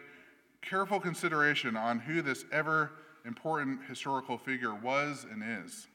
careful 0.61 1.01
consideration 1.01 1.75
on 1.75 1.99
who 1.99 2.21
this 2.21 2.45
ever 2.53 2.91
important 3.25 3.81
historical 3.89 4.37
figure 4.37 4.73
was 4.73 5.25
and 5.29 5.43
is. 5.65 5.87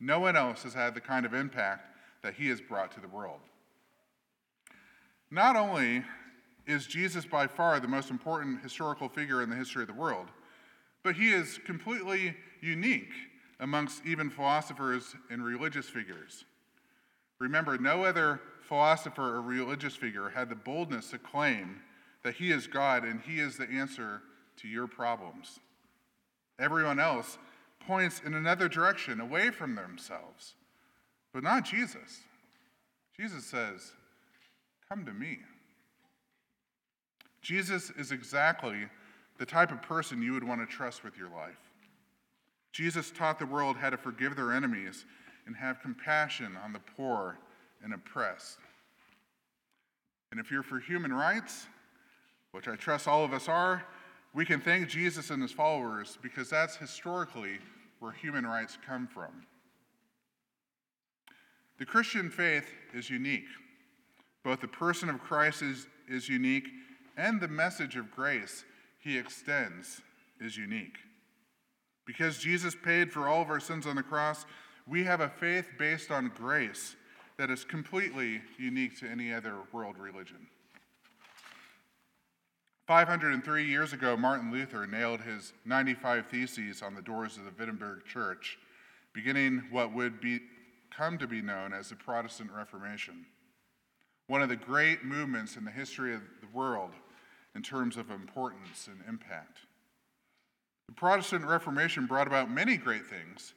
No 0.00 0.18
one 0.18 0.34
else 0.34 0.64
has 0.64 0.74
had 0.74 0.96
the 0.96 1.00
kind 1.00 1.24
of 1.24 1.32
impact 1.32 1.94
that 2.24 2.34
he 2.34 2.48
has 2.48 2.60
brought 2.60 2.90
to 2.90 3.00
the 3.00 3.06
world. 3.06 3.38
Not 5.30 5.54
only 5.54 6.02
is 6.68 6.86
Jesus 6.86 7.24
by 7.24 7.46
far 7.46 7.80
the 7.80 7.88
most 7.88 8.10
important 8.10 8.62
historical 8.62 9.08
figure 9.08 9.42
in 9.42 9.50
the 9.50 9.56
history 9.56 9.82
of 9.82 9.88
the 9.88 9.94
world, 9.94 10.28
but 11.02 11.16
he 11.16 11.32
is 11.32 11.58
completely 11.64 12.36
unique 12.60 13.12
amongst 13.58 14.04
even 14.06 14.30
philosophers 14.30 15.16
and 15.30 15.44
religious 15.44 15.88
figures. 15.88 16.44
Remember, 17.40 17.78
no 17.78 18.04
other 18.04 18.40
philosopher 18.62 19.36
or 19.36 19.42
religious 19.42 19.96
figure 19.96 20.28
had 20.28 20.48
the 20.48 20.54
boldness 20.54 21.10
to 21.10 21.18
claim 21.18 21.80
that 22.22 22.34
He 22.34 22.50
is 22.50 22.66
God 22.66 23.04
and 23.04 23.20
He 23.20 23.40
is 23.40 23.56
the 23.56 23.68
answer 23.68 24.22
to 24.58 24.68
your 24.68 24.86
problems. 24.86 25.60
Everyone 26.58 26.98
else 26.98 27.38
points 27.86 28.20
in 28.24 28.34
another 28.34 28.68
direction, 28.68 29.20
away 29.20 29.50
from 29.50 29.74
themselves, 29.74 30.54
but 31.32 31.42
not 31.42 31.64
Jesus. 31.64 32.20
Jesus 33.16 33.46
says, 33.46 33.92
Come 34.88 35.06
to 35.06 35.12
me. 35.12 35.38
Jesus 37.48 37.88
is 37.96 38.12
exactly 38.12 38.76
the 39.38 39.46
type 39.46 39.72
of 39.72 39.80
person 39.80 40.20
you 40.20 40.34
would 40.34 40.44
want 40.44 40.60
to 40.60 40.66
trust 40.66 41.02
with 41.02 41.16
your 41.16 41.30
life. 41.30 41.56
Jesus 42.72 43.10
taught 43.10 43.38
the 43.38 43.46
world 43.46 43.78
how 43.78 43.88
to 43.88 43.96
forgive 43.96 44.36
their 44.36 44.52
enemies 44.52 45.06
and 45.46 45.56
have 45.56 45.80
compassion 45.80 46.58
on 46.62 46.74
the 46.74 46.78
poor 46.78 47.38
and 47.82 47.94
oppressed. 47.94 48.58
And 50.30 50.38
if 50.38 50.50
you're 50.50 50.62
for 50.62 50.78
human 50.78 51.10
rights, 51.10 51.68
which 52.52 52.68
I 52.68 52.76
trust 52.76 53.08
all 53.08 53.24
of 53.24 53.32
us 53.32 53.48
are, 53.48 53.82
we 54.34 54.44
can 54.44 54.60
thank 54.60 54.86
Jesus 54.90 55.30
and 55.30 55.40
his 55.40 55.50
followers 55.50 56.18
because 56.20 56.50
that's 56.50 56.76
historically 56.76 57.60
where 58.00 58.12
human 58.12 58.46
rights 58.46 58.76
come 58.86 59.06
from. 59.06 59.46
The 61.78 61.86
Christian 61.86 62.28
faith 62.28 62.66
is 62.92 63.08
unique. 63.08 63.48
Both 64.44 64.60
the 64.60 64.68
person 64.68 65.08
of 65.08 65.18
Christ 65.22 65.62
is, 65.62 65.86
is 66.08 66.28
unique 66.28 66.68
and 67.18 67.40
the 67.40 67.48
message 67.48 67.96
of 67.96 68.12
grace 68.12 68.64
he 69.00 69.18
extends 69.18 70.00
is 70.40 70.56
unique. 70.56 70.96
Because 72.06 72.38
Jesus 72.38 72.74
paid 72.74 73.12
for 73.12 73.28
all 73.28 73.42
of 73.42 73.50
our 73.50 73.60
sins 73.60 73.86
on 73.86 73.96
the 73.96 74.02
cross, 74.02 74.46
we 74.86 75.04
have 75.04 75.20
a 75.20 75.28
faith 75.28 75.68
based 75.78 76.10
on 76.10 76.32
grace 76.34 76.94
that 77.36 77.50
is 77.50 77.64
completely 77.64 78.40
unique 78.56 78.98
to 79.00 79.10
any 79.10 79.34
other 79.34 79.56
world 79.72 79.98
religion. 79.98 80.46
503 82.86 83.64
years 83.64 83.92
ago, 83.92 84.16
Martin 84.16 84.50
Luther 84.50 84.86
nailed 84.86 85.20
his 85.20 85.52
95 85.66 86.28
Theses 86.28 86.82
on 86.82 86.94
the 86.94 87.02
doors 87.02 87.36
of 87.36 87.44
the 87.44 87.52
Wittenberg 87.58 88.06
Church, 88.06 88.58
beginning 89.12 89.64
what 89.70 89.92
would 89.92 90.20
be, 90.20 90.40
come 90.96 91.18
to 91.18 91.26
be 91.26 91.42
known 91.42 91.74
as 91.74 91.90
the 91.90 91.96
Protestant 91.96 92.50
Reformation, 92.50 93.26
one 94.26 94.40
of 94.40 94.48
the 94.48 94.56
great 94.56 95.04
movements 95.04 95.56
in 95.56 95.64
the 95.64 95.70
history 95.70 96.14
of 96.14 96.22
the 96.40 96.56
world 96.56 96.92
in 97.58 97.62
terms 97.62 97.96
of 97.96 98.08
importance 98.12 98.86
and 98.86 99.00
impact. 99.08 99.58
The 100.86 100.92
Protestant 100.92 101.44
Reformation 101.44 102.06
brought 102.06 102.28
about 102.28 102.48
many 102.48 102.76
great 102.76 103.04
things, 103.04 103.54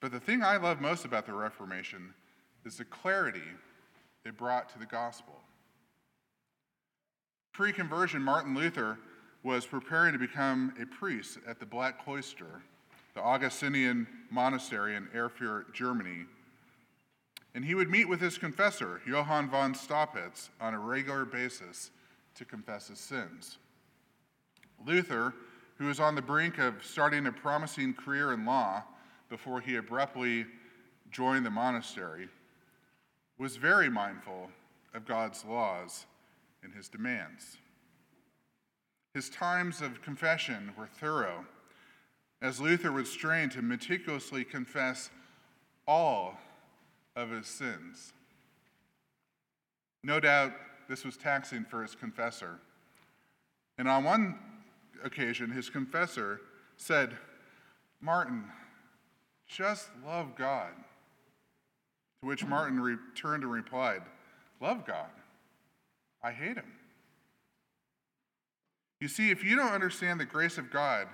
but 0.00 0.12
the 0.12 0.20
thing 0.20 0.44
I 0.44 0.58
love 0.58 0.80
most 0.80 1.04
about 1.04 1.26
the 1.26 1.32
Reformation 1.32 2.14
is 2.64 2.76
the 2.76 2.84
clarity 2.84 3.42
it 4.24 4.36
brought 4.36 4.68
to 4.68 4.78
the 4.78 4.86
gospel. 4.86 5.40
Pre 7.52 7.72
conversion, 7.72 8.22
Martin 8.22 8.54
Luther 8.54 8.96
was 9.42 9.66
preparing 9.66 10.12
to 10.12 10.20
become 10.20 10.72
a 10.80 10.86
priest 10.86 11.38
at 11.48 11.58
the 11.58 11.66
Black 11.66 12.04
Cloister, 12.04 12.62
the 13.14 13.22
Augustinian 13.22 14.06
monastery 14.30 14.94
in 14.94 15.08
Erfurt, 15.16 15.74
Germany. 15.74 16.26
And 17.56 17.64
he 17.64 17.74
would 17.74 17.90
meet 17.90 18.08
with 18.08 18.20
his 18.20 18.38
confessor, 18.38 19.00
Johann 19.04 19.50
von 19.50 19.74
Staupitz, 19.74 20.50
on 20.60 20.74
a 20.74 20.78
regular 20.78 21.24
basis 21.24 21.90
to 22.36 22.44
confess 22.44 22.88
his 22.88 22.98
sins. 22.98 23.58
Luther, 24.84 25.34
who 25.78 25.86
was 25.86 26.00
on 26.00 26.14
the 26.14 26.22
brink 26.22 26.58
of 26.58 26.84
starting 26.84 27.26
a 27.26 27.32
promising 27.32 27.94
career 27.94 28.32
in 28.32 28.44
law 28.44 28.82
before 29.28 29.60
he 29.60 29.76
abruptly 29.76 30.46
joined 31.10 31.44
the 31.44 31.50
monastery, 31.50 32.28
was 33.38 33.56
very 33.56 33.88
mindful 33.88 34.50
of 34.94 35.04
God's 35.04 35.44
laws 35.44 36.06
and 36.62 36.72
his 36.74 36.88
demands. 36.88 37.58
His 39.14 39.28
times 39.30 39.80
of 39.80 40.02
confession 40.02 40.72
were 40.76 40.86
thorough, 40.86 41.46
as 42.42 42.60
Luther 42.60 42.92
would 42.92 43.06
strain 43.06 43.48
to 43.50 43.62
meticulously 43.62 44.44
confess 44.44 45.10
all 45.86 46.38
of 47.14 47.30
his 47.30 47.46
sins. 47.46 48.12
No 50.02 50.20
doubt 50.20 50.52
this 50.88 51.04
was 51.04 51.16
taxing 51.16 51.64
for 51.64 51.82
his 51.82 51.94
confessor. 51.94 52.60
And 53.78 53.88
on 53.88 54.04
one 54.04 54.38
occasion, 55.04 55.50
his 55.50 55.68
confessor 55.68 56.40
said, 56.76 57.16
Martin, 58.00 58.44
just 59.46 59.88
love 60.04 60.34
God. 60.36 60.70
To 62.20 62.26
which 62.26 62.44
Martin 62.44 62.80
returned 62.80 63.42
and 63.42 63.52
replied, 63.52 64.02
Love 64.60 64.86
God? 64.86 65.10
I 66.22 66.32
hate 66.32 66.56
him. 66.56 66.72
You 69.00 69.08
see, 69.08 69.30
if 69.30 69.44
you 69.44 69.56
don't 69.56 69.72
understand 69.72 70.18
the 70.18 70.24
grace 70.24 70.56
of 70.56 70.70
God, 70.70 71.08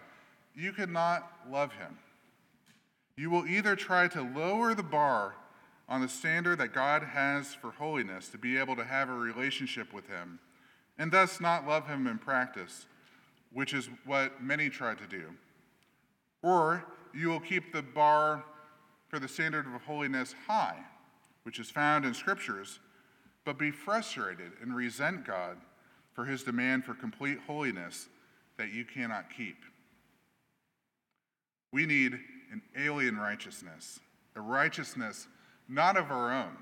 you 0.55 0.73
cannot 0.73 1.31
love 1.51 1.73
him. 1.73 1.99
You 3.17 3.31
will 3.31 3.47
either 3.47 3.75
try 3.75 4.09
to 4.09 4.23
lower 4.23 4.75
the 4.75 4.83
bar 4.83 5.35
on 5.93 6.01
the 6.01 6.09
standard 6.09 6.57
that 6.57 6.73
God 6.73 7.03
has 7.03 7.53
for 7.53 7.71
holiness 7.73 8.29
to 8.29 8.39
be 8.39 8.57
able 8.57 8.75
to 8.77 8.83
have 8.83 9.11
a 9.11 9.13
relationship 9.13 9.93
with 9.93 10.09
him, 10.09 10.39
and 10.97 11.13
thus 11.13 11.39
not 11.39 11.69
love 11.69 11.87
him 11.87 12.07
in 12.07 12.17
practice, 12.17 12.87
which 13.53 13.75
is 13.75 13.91
what 14.07 14.43
many 14.43 14.71
try 14.71 14.95
to 14.95 15.07
do. 15.07 15.25
Or 16.43 16.87
you 17.13 17.29
will 17.29 17.41
keep 17.41 17.75
the 17.75 17.83
bar 17.83 18.43
for 19.09 19.19
the 19.19 19.29
standard 19.29 19.67
of 19.67 19.83
holiness 19.83 20.35
high, 20.47 20.79
which 21.43 21.59
is 21.59 21.69
found 21.69 22.07
in 22.07 22.15
scriptures 22.15 22.81
but 23.45 23.59
be 23.59 23.71
frustrated 23.71 24.53
and 24.63 24.75
resent 24.75 25.27
God 25.27 25.59
for 26.15 26.25
his 26.25 26.43
demand 26.43 26.87
for 26.87 26.95
complete 26.95 27.39
holiness 27.47 28.09
that 28.57 28.73
you 28.73 28.87
cannot 28.87 29.27
keep. 29.37 29.59
We 31.71 31.85
need 31.85 32.15
an 32.51 32.63
alien 32.79 33.19
righteousness, 33.19 34.01
a 34.35 34.41
righteousness 34.41 35.29
not 35.69 35.97
of 35.97 36.11
our 36.11 36.33
own. 36.33 36.57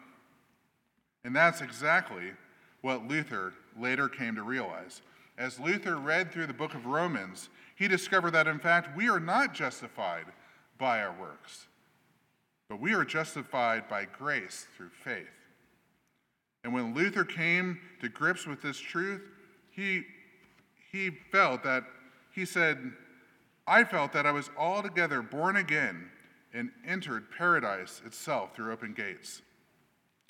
And 1.25 1.35
that's 1.35 1.61
exactly 1.61 2.33
what 2.81 3.07
Luther 3.07 3.53
later 3.79 4.09
came 4.09 4.35
to 4.37 4.43
realize. 4.43 5.03
As 5.37 5.61
Luther 5.61 5.97
read 5.97 6.33
through 6.33 6.47
the 6.47 6.53
book 6.53 6.75
of 6.75 6.87
Romans, 6.87 7.49
he 7.77 7.89
discovered 7.89 8.33
that 8.33 8.47
in 8.47 8.59
fact 8.59 8.97
we 8.97 9.09
are 9.09 9.21
not 9.21 9.55
justified 9.55 10.27
by 10.79 11.03
our 11.03 11.15
works, 11.19 11.67
but 12.69 12.81
we 12.81 12.95
are 12.95 13.05
justified 13.05 13.89
by 13.89 14.07
grace 14.07 14.67
through 14.77 14.91
faith. 14.91 15.27
And 16.63 16.75
when 16.75 16.95
Luther 16.95 17.25
came 17.25 17.81
to 18.01 18.09
grips 18.09 18.47
with 18.47 18.61
this 18.61 18.79
truth, 18.79 19.23
he, 19.71 20.03
he 20.93 21.11
felt 21.33 21.63
that, 21.65 21.85
he 22.33 22.45
said, 22.45 22.93
I 23.67 23.85
felt 23.85 24.13
that 24.13 24.27
I 24.27 24.33
was 24.33 24.51
altogether 24.59 25.23
born 25.23 25.57
again 25.57 26.11
and 26.53 26.71
entered 26.87 27.31
paradise 27.37 28.03
itself 28.05 28.55
through 28.55 28.73
open 28.73 28.93
gates. 28.93 29.43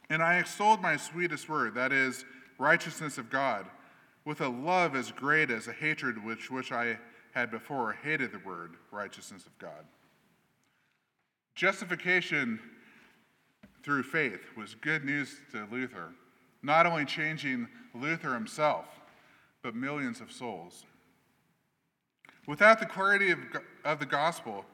And 0.08 0.22
I 0.22 0.38
extolled 0.38 0.82
my 0.82 0.96
sweetest 0.96 1.48
word, 1.48 1.74
that 1.74 1.92
is, 1.92 2.24
righteousness 2.58 3.16
of 3.16 3.30
God, 3.30 3.66
with 4.24 4.40
a 4.40 4.48
love 4.48 4.94
as 4.94 5.12
great 5.12 5.50
as 5.50 5.66
a 5.66 5.72
hatred 5.72 6.22
which, 6.22 6.50
which 6.50 6.72
I 6.72 6.98
had 7.32 7.50
before 7.50 7.96
hated 8.02 8.32
the 8.32 8.40
word 8.40 8.74
righteousness 8.90 9.46
of 9.46 9.56
God. 9.58 9.84
Justification 11.54 12.58
through 13.82 14.02
faith 14.02 14.40
was 14.56 14.74
good 14.74 15.04
news 15.04 15.36
to 15.52 15.66
Luther, 15.70 16.12
not 16.62 16.86
only 16.86 17.04
changing 17.04 17.68
Luther 17.94 18.34
himself, 18.34 18.86
but 19.62 19.74
millions 19.74 20.20
of 20.20 20.32
souls. 20.32 20.84
Without 22.46 22.80
the 22.80 22.86
clarity 22.86 23.30
of, 23.30 23.38
of 23.84 23.98
the 24.00 24.06
gospel, 24.06 24.64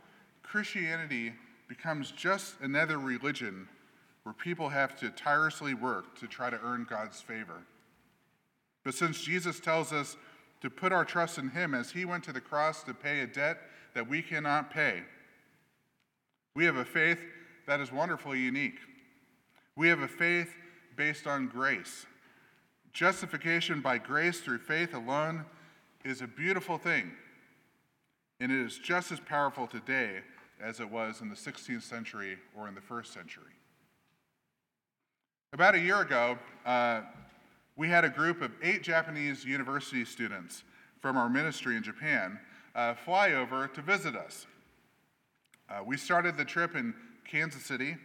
Christianity 0.56 1.34
becomes 1.68 2.12
just 2.12 2.54
another 2.62 2.98
religion 2.98 3.68
where 4.22 4.32
people 4.32 4.70
have 4.70 4.98
to 5.00 5.10
tirelessly 5.10 5.74
work 5.74 6.18
to 6.18 6.26
try 6.26 6.48
to 6.48 6.58
earn 6.64 6.86
God's 6.88 7.20
favor. 7.20 7.60
But 8.82 8.94
since 8.94 9.20
Jesus 9.20 9.60
tells 9.60 9.92
us 9.92 10.16
to 10.62 10.70
put 10.70 10.92
our 10.92 11.04
trust 11.04 11.36
in 11.36 11.50
Him 11.50 11.74
as 11.74 11.90
He 11.90 12.06
went 12.06 12.24
to 12.24 12.32
the 12.32 12.40
cross 12.40 12.82
to 12.84 12.94
pay 12.94 13.20
a 13.20 13.26
debt 13.26 13.58
that 13.92 14.08
we 14.08 14.22
cannot 14.22 14.70
pay, 14.70 15.02
we 16.54 16.64
have 16.64 16.76
a 16.76 16.86
faith 16.86 17.20
that 17.66 17.80
is 17.80 17.92
wonderfully 17.92 18.38
unique. 18.38 18.78
We 19.76 19.88
have 19.88 20.00
a 20.00 20.08
faith 20.08 20.54
based 20.96 21.26
on 21.26 21.48
grace. 21.48 22.06
Justification 22.94 23.82
by 23.82 23.98
grace 23.98 24.40
through 24.40 24.60
faith 24.60 24.94
alone 24.94 25.44
is 26.02 26.22
a 26.22 26.26
beautiful 26.26 26.78
thing, 26.78 27.12
and 28.40 28.50
it 28.50 28.64
is 28.64 28.78
just 28.78 29.12
as 29.12 29.20
powerful 29.20 29.66
today 29.66 30.22
as 30.60 30.80
it 30.80 30.90
was 30.90 31.20
in 31.20 31.28
the 31.28 31.34
16th 31.34 31.82
century 31.82 32.38
or 32.56 32.68
in 32.68 32.74
the 32.74 32.80
first 32.80 33.12
century. 33.12 33.52
About 35.52 35.74
a 35.74 35.78
year 35.78 36.00
ago, 36.00 36.38
uh, 36.64 37.02
we 37.76 37.88
had 37.88 38.04
a 38.04 38.08
group 38.08 38.42
of 38.42 38.52
eight 38.62 38.82
Japanese 38.82 39.44
university 39.44 40.04
students 40.04 40.64
from 41.00 41.16
our 41.16 41.28
ministry 41.28 41.76
in 41.76 41.82
Japan 41.82 42.38
uh, 42.74 42.94
fly 42.94 43.32
over 43.32 43.68
to 43.68 43.82
visit 43.82 44.16
us. 44.16 44.46
Uh, 45.68 45.82
we 45.84 45.96
started 45.96 46.36
the 46.36 46.44
trip 46.44 46.76
in 46.76 46.94
Kansas 47.24 47.64
City, 47.64 47.96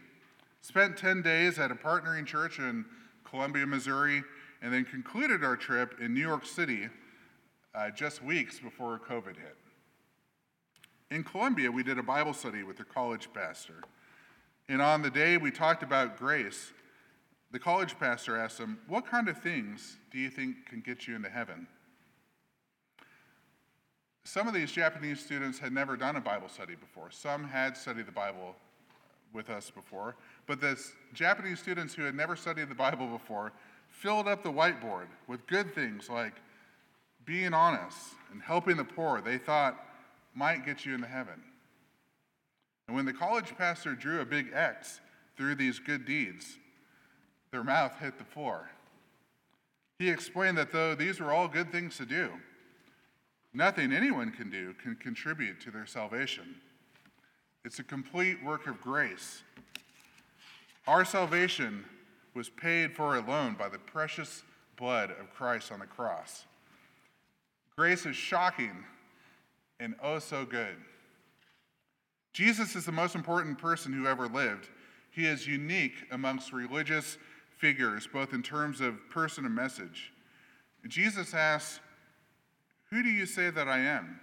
spent 0.61 0.97
10 0.97 1.21
days 1.21 1.59
at 1.59 1.71
a 1.71 1.75
partnering 1.75 2.25
church 2.25 2.59
in 2.59 2.85
Columbia, 3.23 3.65
Missouri, 3.65 4.23
and 4.61 4.73
then 4.73 4.85
concluded 4.85 5.43
our 5.43 5.55
trip 5.55 5.95
in 5.99 6.13
New 6.13 6.21
York 6.21 6.45
City 6.45 6.87
uh, 7.73 7.89
just 7.89 8.23
weeks 8.23 8.59
before 8.59 8.99
COVID 8.99 9.37
hit. 9.37 9.57
In 11.11 11.25
Columbia, 11.25 11.69
we 11.69 11.83
did 11.83 11.99
a 11.99 12.03
Bible 12.03 12.33
study 12.33 12.63
with 12.63 12.77
the 12.77 12.85
college 12.85 13.27
pastor. 13.33 13.83
And 14.69 14.81
on 14.81 15.01
the 15.01 15.09
day 15.11 15.37
we 15.37 15.51
talked 15.51 15.83
about 15.83 16.17
grace, 16.17 16.71
the 17.51 17.59
college 17.59 17.99
pastor 17.99 18.37
asked 18.37 18.57
him, 18.57 18.79
What 18.87 19.05
kind 19.05 19.27
of 19.27 19.37
things 19.37 19.97
do 20.09 20.17
you 20.17 20.29
think 20.29 20.65
can 20.65 20.79
get 20.79 21.07
you 21.07 21.15
into 21.15 21.29
heaven? 21.29 21.67
some 24.23 24.47
of 24.47 24.53
these 24.53 24.71
Japanese 24.71 25.19
students 25.19 25.59
had 25.59 25.73
never 25.73 25.97
done 25.97 26.15
a 26.15 26.21
Bible 26.21 26.47
study 26.47 26.75
before. 26.75 27.09
Some 27.11 27.43
had 27.43 27.75
studied 27.75 28.05
the 28.05 28.11
Bible 28.13 28.55
with 29.33 29.49
us 29.49 29.69
before, 29.69 30.15
but 30.45 30.61
the 30.61 30.79
Japanese 31.13 31.59
students 31.59 31.93
who 31.93 32.03
had 32.03 32.15
never 32.15 32.35
studied 32.35 32.69
the 32.69 32.75
Bible 32.75 33.07
before 33.07 33.51
filled 33.89 34.27
up 34.27 34.43
the 34.43 34.51
whiteboard 34.51 35.07
with 35.27 35.45
good 35.47 35.73
things 35.73 36.09
like 36.09 36.35
being 37.25 37.53
honest 37.53 37.97
and 38.31 38.41
helping 38.41 38.77
the 38.77 38.85
poor 38.85 39.21
they 39.21 39.37
thought 39.37 39.90
might 40.33 40.65
get 40.65 40.85
you 40.85 40.95
into 40.95 41.07
heaven. 41.07 41.41
And 42.87 42.95
when 42.95 43.05
the 43.05 43.13
college 43.13 43.55
pastor 43.57 43.95
drew 43.95 44.21
a 44.21 44.25
big 44.25 44.51
X 44.53 44.99
through 45.37 45.55
these 45.55 45.79
good 45.79 46.05
deeds, 46.05 46.57
their 47.51 47.63
mouth 47.63 47.97
hit 47.99 48.17
the 48.17 48.23
floor. 48.23 48.69
He 49.99 50.09
explained 50.09 50.57
that 50.57 50.71
though 50.71 50.95
these 50.95 51.19
were 51.19 51.31
all 51.31 51.47
good 51.47 51.71
things 51.71 51.97
to 51.97 52.05
do, 52.05 52.31
nothing 53.53 53.93
anyone 53.93 54.31
can 54.31 54.49
do 54.49 54.73
can 54.81 54.95
contribute 54.95 55.61
to 55.61 55.71
their 55.71 55.85
salvation. 55.85 56.55
It's 57.63 57.79
a 57.79 57.83
complete 57.83 58.43
work 58.43 58.67
of 58.67 58.81
grace. 58.81 59.43
Our 60.87 61.05
salvation 61.05 61.85
was 62.33 62.49
paid 62.49 62.95
for 62.95 63.15
alone 63.15 63.55
by 63.59 63.69
the 63.69 63.77
precious 63.77 64.43
blood 64.77 65.11
of 65.11 65.31
Christ 65.33 65.71
on 65.71 65.79
the 65.79 65.85
cross. 65.85 66.45
Grace 67.75 68.05
is 68.05 68.15
shocking 68.15 68.83
and 69.81 69.95
oh 70.01 70.19
so 70.19 70.45
good. 70.45 70.77
Jesus 72.31 72.75
is 72.75 72.85
the 72.85 72.91
most 72.91 73.15
important 73.15 73.57
person 73.57 73.91
who 73.91 74.07
ever 74.07 74.27
lived. 74.27 74.69
He 75.09 75.25
is 75.25 75.45
unique 75.45 75.95
amongst 76.11 76.53
religious 76.53 77.17
figures, 77.57 78.07
both 78.07 78.31
in 78.31 78.41
terms 78.41 78.79
of 78.79 79.09
person 79.09 79.45
and 79.45 79.53
message. 79.53 80.13
Jesus 80.87 81.33
asks, 81.33 81.81
Who 82.91 83.03
do 83.03 83.09
you 83.09 83.25
say 83.25 83.49
that 83.49 83.67
I 83.67 83.79
am? 83.79 84.19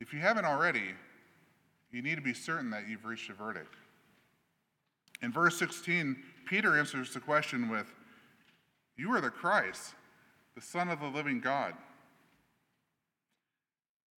If 0.00 0.12
you 0.12 0.20
haven't 0.20 0.44
already, 0.44 0.94
you 1.90 2.02
need 2.02 2.14
to 2.14 2.22
be 2.22 2.34
certain 2.34 2.70
that 2.70 2.88
you've 2.88 3.04
reached 3.04 3.30
a 3.30 3.34
verdict. 3.34 3.74
In 5.22 5.32
verse 5.32 5.58
16, 5.58 6.16
Peter 6.46 6.78
answers 6.78 7.12
the 7.12 7.20
question 7.20 7.68
with, 7.68 7.86
You 8.96 9.12
are 9.14 9.20
the 9.20 9.30
Christ, 9.30 9.94
the 10.54 10.62
Son 10.62 10.88
of 10.88 11.00
the 11.00 11.08
living 11.08 11.40
God. 11.40 11.74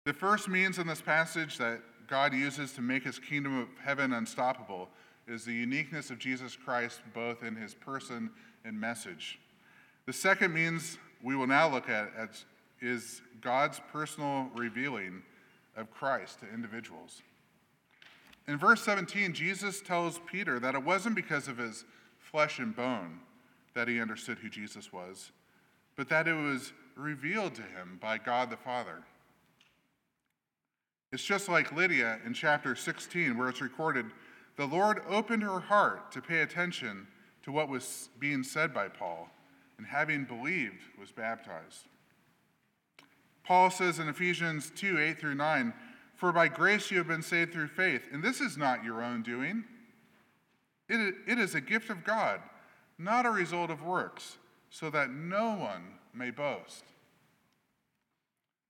The 0.05 0.13
first 0.13 0.49
means 0.49 0.79
in 0.79 0.87
this 0.87 1.01
passage 1.01 1.59
that 1.59 1.81
God 2.09 2.35
uses 2.35 2.73
to 2.73 2.81
make 2.81 3.05
his 3.05 3.19
kingdom 3.19 3.59
of 3.59 3.69
heaven 3.83 4.13
unstoppable 4.13 4.89
is 5.29 5.45
the 5.45 5.53
uniqueness 5.53 6.11
of 6.11 6.19
Jesus 6.19 6.57
Christ, 6.57 7.01
both 7.15 7.45
in 7.45 7.55
his 7.55 7.75
person 7.75 8.31
and 8.65 8.79
message. 8.81 9.39
The 10.07 10.13
second 10.13 10.53
means 10.53 10.99
we 11.23 11.37
will 11.37 11.47
now 11.47 11.69
look 11.71 11.89
at 11.89 12.11
is 12.81 13.23
God's 13.41 13.81
personal 13.93 14.51
revealing 14.57 15.23
of 15.77 15.91
Christ 15.93 16.41
to 16.41 16.53
individuals. 16.53 17.23
In 18.49 18.59
verse 18.59 18.83
17, 18.83 19.33
Jesus 19.33 19.81
tells 19.81 20.21
Peter 20.27 20.59
that 20.59 20.75
it 20.75 20.83
wasn't 20.83 21.15
because 21.15 21.47
of 21.47 21.59
his 21.59 21.85
flesh 22.19 22.59
and 22.59 22.75
bone 22.75 23.21
that 23.75 23.87
he 23.87 24.01
understood 24.01 24.39
who 24.39 24.51
Jesus 24.51 24.93
was, 24.93 25.31
but 25.95 26.09
that 26.09 26.27
it 26.27 26.35
was 26.35 26.73
revealed 26.97 27.55
to 27.55 27.63
him 27.63 27.99
by 28.03 28.19
God 28.19 28.51
the 28.51 28.57
Father. 28.57 29.05
It's 31.13 31.23
just 31.23 31.49
like 31.49 31.73
Lydia 31.73 32.21
in 32.25 32.33
chapter 32.33 32.75
16, 32.75 33.37
where 33.37 33.51
it's 33.51 33.61
recorded 33.61 34.07
the 34.57 34.67
Lord 34.67 35.03
opened 35.09 35.43
her 35.43 35.61
heart 35.61 36.13
to 36.13 36.21
pay 36.21 36.41
attention 36.41 37.07
to 37.43 37.53
what 37.53 37.69
was 37.69 38.09
being 38.19 38.43
said 38.43 38.73
by 38.73 38.89
Paul, 38.89 39.31
and 39.79 39.87
having 39.87 40.25
believed, 40.25 40.83
was 40.99 41.11
baptized. 41.11 41.87
Paul 43.45 43.71
says 43.71 43.99
in 43.99 44.09
Ephesians 44.09 44.71
2 44.77 44.99
8 44.99 45.19
through 45.19 45.35
9, 45.35 45.73
For 46.17 46.33
by 46.33 46.49
grace 46.49 46.91
you 46.91 46.99
have 46.99 47.09
been 47.09 47.23
saved 47.23 47.53
through 47.53 47.69
faith, 47.69 48.03
and 48.13 48.23
this 48.23 48.41
is 48.41 48.57
not 48.57 48.85
your 48.85 49.03
own 49.03 49.23
doing. 49.23 49.65
It, 50.89 51.15
it 51.27 51.39
is 51.39 51.55
a 51.55 51.61
gift 51.61 51.91
of 51.91 52.05
God, 52.05 52.41
not 52.99 53.27
a 53.27 53.31
result 53.31 53.71
of 53.71 53.83
works, 53.83 54.39
so 54.71 54.91
that 54.91 55.11
no 55.11 55.55
one 55.55 55.83
may 56.15 56.31
boast. 56.31 56.85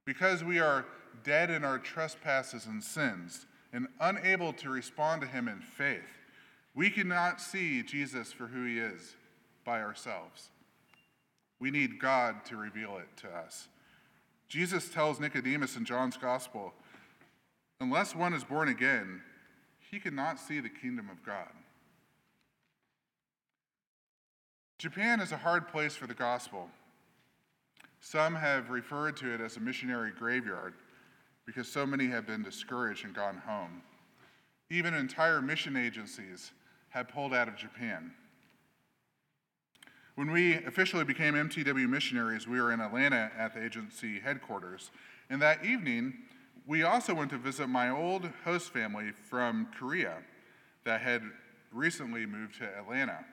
Because 0.04 0.42
we 0.42 0.58
are 0.58 0.86
dead 1.24 1.50
in 1.50 1.64
our 1.64 1.78
trespasses 1.78 2.66
and 2.66 2.82
sins, 2.82 3.46
and 3.72 3.88
unable 4.00 4.52
to 4.52 4.68
respond 4.68 5.22
to 5.22 5.26
him 5.26 5.48
in 5.48 5.60
faith, 5.60 6.00
we 6.74 6.90
cannot 6.90 7.40
see 7.40 7.82
Jesus 7.82 8.32
for 8.32 8.46
who 8.46 8.64
he 8.64 8.78
is 8.78 9.16
by 9.64 9.80
ourselves. 9.80 10.50
We 11.60 11.70
need 11.70 12.00
God 12.00 12.44
to 12.46 12.56
reveal 12.56 12.98
it 12.98 13.16
to 13.18 13.28
us. 13.28 13.68
Jesus 14.48 14.88
tells 14.88 15.20
Nicodemus 15.20 15.76
in 15.76 15.84
John's 15.84 16.16
Gospel, 16.16 16.74
unless 17.80 18.14
one 18.14 18.34
is 18.34 18.44
born 18.44 18.68
again, 18.68 19.22
he 19.90 19.98
cannot 19.98 20.38
see 20.38 20.60
the 20.60 20.68
kingdom 20.68 21.08
of 21.10 21.24
God. 21.24 21.48
Japan 24.78 25.20
is 25.20 25.32
a 25.32 25.36
hard 25.36 25.68
place 25.68 25.94
for 25.94 26.06
the 26.06 26.14
gospel. 26.14 26.68
Some 28.00 28.34
have 28.34 28.70
referred 28.70 29.16
to 29.18 29.32
it 29.32 29.40
as 29.40 29.56
a 29.56 29.60
missionary 29.60 30.10
graveyard 30.10 30.74
because 31.46 31.68
so 31.68 31.84
many 31.84 32.06
have 32.06 32.26
been 32.26 32.42
discouraged 32.42 33.04
and 33.04 33.14
gone 33.14 33.38
home. 33.46 33.82
Even 34.70 34.94
entire 34.94 35.42
mission 35.42 35.76
agencies 35.76 36.52
have 36.90 37.08
pulled 37.08 37.34
out 37.34 37.48
of 37.48 37.56
Japan. 37.56 38.12
When 40.14 40.30
we 40.30 40.54
officially 40.54 41.04
became 41.04 41.34
MTW 41.34 41.88
missionaries, 41.88 42.46
we 42.46 42.60
were 42.60 42.72
in 42.72 42.80
Atlanta 42.80 43.30
at 43.36 43.54
the 43.54 43.64
agency 43.64 44.20
headquarters. 44.20 44.90
And 45.30 45.40
that 45.40 45.64
evening, 45.64 46.14
we 46.66 46.82
also 46.82 47.14
went 47.14 47.30
to 47.30 47.38
visit 47.38 47.68
my 47.68 47.88
old 47.88 48.28
host 48.44 48.72
family 48.72 49.12
from 49.28 49.68
Korea 49.78 50.18
that 50.84 51.00
had 51.00 51.22
recently 51.72 52.26
moved 52.26 52.58
to 52.58 52.64
Atlanta. 52.78 53.24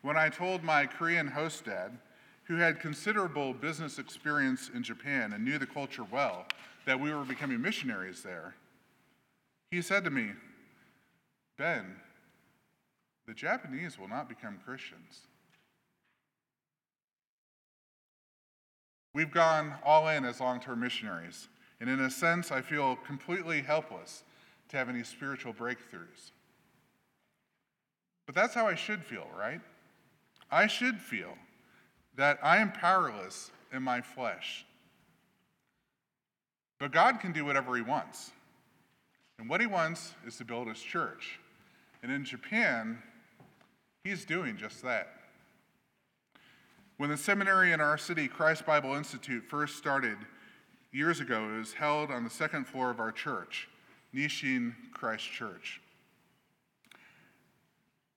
When 0.00 0.16
I 0.16 0.30
told 0.30 0.62
my 0.62 0.86
Korean 0.86 1.26
host 1.26 1.64
dad 1.64 1.98
who 2.46 2.56
had 2.56 2.80
considerable 2.80 3.52
business 3.52 3.98
experience 3.98 4.70
in 4.72 4.82
Japan 4.82 5.32
and 5.32 5.44
knew 5.44 5.58
the 5.58 5.66
culture 5.66 6.04
well, 6.10 6.46
that 6.84 6.98
we 6.98 7.12
were 7.12 7.24
becoming 7.24 7.60
missionaries 7.60 8.22
there, 8.22 8.54
he 9.70 9.82
said 9.82 10.04
to 10.04 10.10
me, 10.10 10.30
Ben, 11.58 11.96
the 13.26 13.34
Japanese 13.34 13.98
will 13.98 14.08
not 14.08 14.28
become 14.28 14.60
Christians. 14.64 15.22
We've 19.12 19.32
gone 19.32 19.74
all 19.84 20.08
in 20.08 20.24
as 20.24 20.40
long 20.40 20.60
term 20.60 20.80
missionaries, 20.80 21.48
and 21.80 21.90
in 21.90 22.00
a 22.00 22.10
sense, 22.10 22.52
I 22.52 22.60
feel 22.60 22.96
completely 22.96 23.62
helpless 23.62 24.22
to 24.68 24.76
have 24.76 24.88
any 24.88 25.02
spiritual 25.02 25.52
breakthroughs. 25.52 26.30
But 28.26 28.34
that's 28.34 28.54
how 28.54 28.66
I 28.66 28.74
should 28.74 29.02
feel, 29.02 29.26
right? 29.36 29.60
I 30.50 30.66
should 30.66 31.00
feel 31.00 31.36
that 32.16 32.38
I 32.42 32.58
am 32.58 32.72
powerless 32.72 33.50
in 33.72 33.82
my 33.82 34.00
flesh. 34.00 34.64
But 36.78 36.92
God 36.92 37.20
can 37.20 37.32
do 37.32 37.44
whatever 37.44 37.76
He 37.76 37.82
wants. 37.82 38.32
And 39.38 39.48
what 39.48 39.60
He 39.60 39.66
wants 39.66 40.14
is 40.26 40.36
to 40.36 40.44
build 40.44 40.68
His 40.68 40.80
church. 40.80 41.38
And 42.02 42.10
in 42.10 42.24
Japan, 42.24 42.98
He's 44.04 44.24
doing 44.24 44.56
just 44.56 44.82
that. 44.82 45.08
When 46.96 47.10
the 47.10 47.16
seminary 47.16 47.72
in 47.72 47.80
our 47.80 47.98
city, 47.98 48.28
Christ 48.28 48.64
Bible 48.64 48.94
Institute, 48.94 49.44
first 49.44 49.76
started 49.76 50.16
years 50.92 51.20
ago, 51.20 51.50
it 51.54 51.58
was 51.58 51.74
held 51.74 52.10
on 52.10 52.24
the 52.24 52.30
second 52.30 52.66
floor 52.66 52.90
of 52.90 53.00
our 53.00 53.12
church, 53.12 53.68
Nishin 54.14 54.74
Christ 54.92 55.30
Church. 55.30 55.82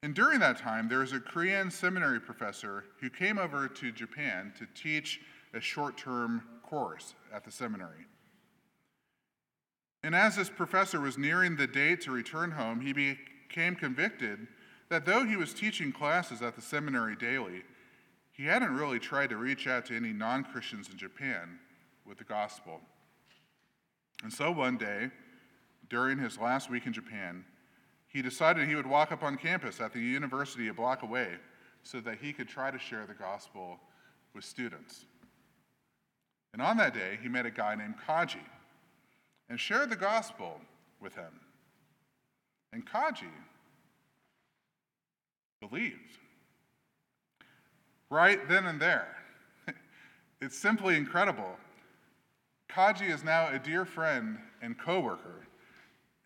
And 0.01 0.15
during 0.15 0.39
that 0.39 0.57
time, 0.57 0.88
there 0.88 0.99
was 0.99 1.12
a 1.12 1.19
Korean 1.19 1.69
seminary 1.69 2.21
professor 2.21 2.85
who 3.01 3.09
came 3.09 3.38
over 3.38 3.67
to 3.67 3.91
Japan 3.91 4.53
to 4.57 4.65
teach 4.73 5.19
a 5.53 5.59
short 5.59 5.97
term 5.97 6.43
course 6.63 7.15
at 7.33 7.43
the 7.43 7.51
seminary. 7.51 8.05
And 10.03 10.15
as 10.15 10.38
this 10.38 10.49
professor 10.49 11.01
was 11.01 11.17
nearing 11.17 11.57
the 11.57 11.67
date 11.67 12.01
to 12.01 12.12
return 12.12 12.51
home, 12.51 12.79
he 12.79 12.93
became 12.93 13.75
convicted 13.75 14.47
that 14.88 15.05
though 15.05 15.25
he 15.25 15.35
was 15.35 15.53
teaching 15.53 15.91
classes 15.91 16.41
at 16.41 16.55
the 16.55 16.62
seminary 16.62 17.15
daily, 17.15 17.63
he 18.31 18.45
hadn't 18.45 18.73
really 18.73 18.99
tried 18.99 19.29
to 19.31 19.38
reach 19.38 19.67
out 19.67 19.85
to 19.88 19.95
any 19.95 20.13
non 20.13 20.45
Christians 20.45 20.89
in 20.89 20.97
Japan 20.97 21.59
with 22.05 22.17
the 22.17 22.23
gospel. 22.23 22.79
And 24.23 24.31
so 24.31 24.51
one 24.51 24.77
day, 24.77 25.09
during 25.89 26.17
his 26.17 26.38
last 26.38 26.69
week 26.69 26.85
in 26.85 26.93
Japan, 26.93 27.43
he 28.09 28.21
decided 28.21 28.67
he 28.67 28.75
would 28.75 28.87
walk 28.87 29.11
up 29.11 29.23
on 29.23 29.37
campus 29.37 29.79
at 29.79 29.93
the 29.93 29.99
university 29.99 30.67
a 30.67 30.73
block 30.73 31.03
away 31.03 31.29
so 31.83 32.01
that 32.01 32.17
he 32.19 32.33
could 32.33 32.47
try 32.47 32.71
to 32.71 32.79
share 32.79 33.05
the 33.05 33.13
gospel 33.13 33.79
with 34.33 34.43
students. 34.43 35.05
And 36.53 36.61
on 36.61 36.77
that 36.77 36.93
day, 36.93 37.19
he 37.21 37.29
met 37.29 37.45
a 37.45 37.51
guy 37.51 37.75
named 37.75 37.95
Kaji 38.07 38.43
and 39.49 39.59
shared 39.59 39.89
the 39.89 39.95
gospel 39.95 40.59
with 40.99 41.13
him. 41.15 41.39
And 42.73 42.85
Kaji 42.85 43.31
believed. 45.59 46.17
Right 48.09 48.47
then 48.47 48.65
and 48.65 48.79
there. 48.79 49.15
It's 50.41 50.57
simply 50.57 50.95
incredible. 50.95 51.57
Kaji 52.69 53.13
is 53.13 53.25
now 53.25 53.49
a 53.49 53.59
dear 53.59 53.83
friend 53.83 54.37
and 54.61 54.79
coworker. 54.79 55.45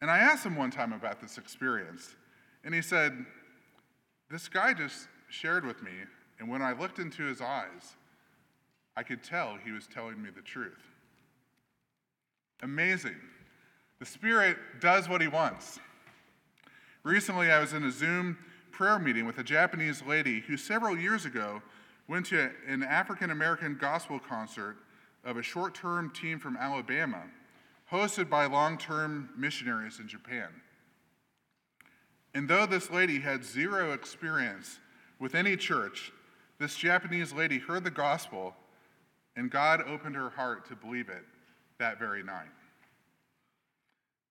And 0.03 0.11
I 0.11 0.17
asked 0.17 0.45
him 0.45 0.57
one 0.57 0.69
time 0.69 0.91
about 0.91 1.21
this 1.21 1.37
experience, 1.37 2.17
and 2.65 2.75
he 2.75 2.81
said, 2.81 3.25
This 4.29 4.49
guy 4.49 4.73
just 4.73 5.07
shared 5.29 5.65
with 5.65 5.81
me, 5.81 5.91
and 6.39 6.49
when 6.49 6.61
I 6.61 6.73
looked 6.73 6.99
into 6.99 7.23
his 7.23 7.39
eyes, 7.39 7.95
I 8.97 9.03
could 9.03 9.23
tell 9.23 9.57
he 9.63 9.71
was 9.71 9.87
telling 9.87 10.21
me 10.21 10.29
the 10.29 10.41
truth. 10.41 10.83
Amazing. 12.61 13.15
The 13.99 14.05
Spirit 14.05 14.57
does 14.81 15.07
what 15.07 15.21
he 15.21 15.29
wants. 15.29 15.79
Recently, 17.03 17.49
I 17.49 17.61
was 17.61 17.71
in 17.71 17.85
a 17.85 17.91
Zoom 17.91 18.37
prayer 18.71 18.99
meeting 18.99 19.25
with 19.25 19.37
a 19.37 19.43
Japanese 19.43 20.03
lady 20.05 20.41
who 20.41 20.57
several 20.57 20.97
years 20.97 21.23
ago 21.23 21.61
went 22.09 22.25
to 22.25 22.51
an 22.67 22.83
African 22.83 23.31
American 23.31 23.77
gospel 23.79 24.19
concert 24.19 24.75
of 25.23 25.37
a 25.37 25.41
short 25.41 25.73
term 25.73 26.09
team 26.09 26.39
from 26.39 26.57
Alabama, 26.57 27.23
hosted 27.93 28.27
by 28.27 28.45
long 28.45 28.77
term 28.77 29.29
missionaries 29.37 29.99
in 29.99 30.07
Japan. 30.07 30.49
And 32.33 32.49
though 32.49 32.65
this 32.65 32.89
lady 32.89 33.19
had 33.19 33.45
zero 33.45 33.91
experience 33.91 34.79
with 35.19 35.35
any 35.35 35.55
church, 35.55 36.11
this 36.59 36.75
Japanese 36.75 37.31
lady 37.31 37.59
heard 37.59 37.83
the 37.83 37.91
gospel 37.91 38.55
and 39.35 39.51
God 39.51 39.81
opened 39.87 40.15
her 40.15 40.31
heart 40.31 40.67
to 40.69 40.75
believe 40.75 41.09
it 41.09 41.23
that 41.79 41.99
very 41.99 42.23
night. 42.23 42.49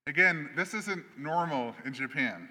Again, 0.07 0.49
this 0.55 0.73
isn't 0.73 1.03
normal 1.17 1.73
in 1.85 1.93
Japan. 1.93 2.49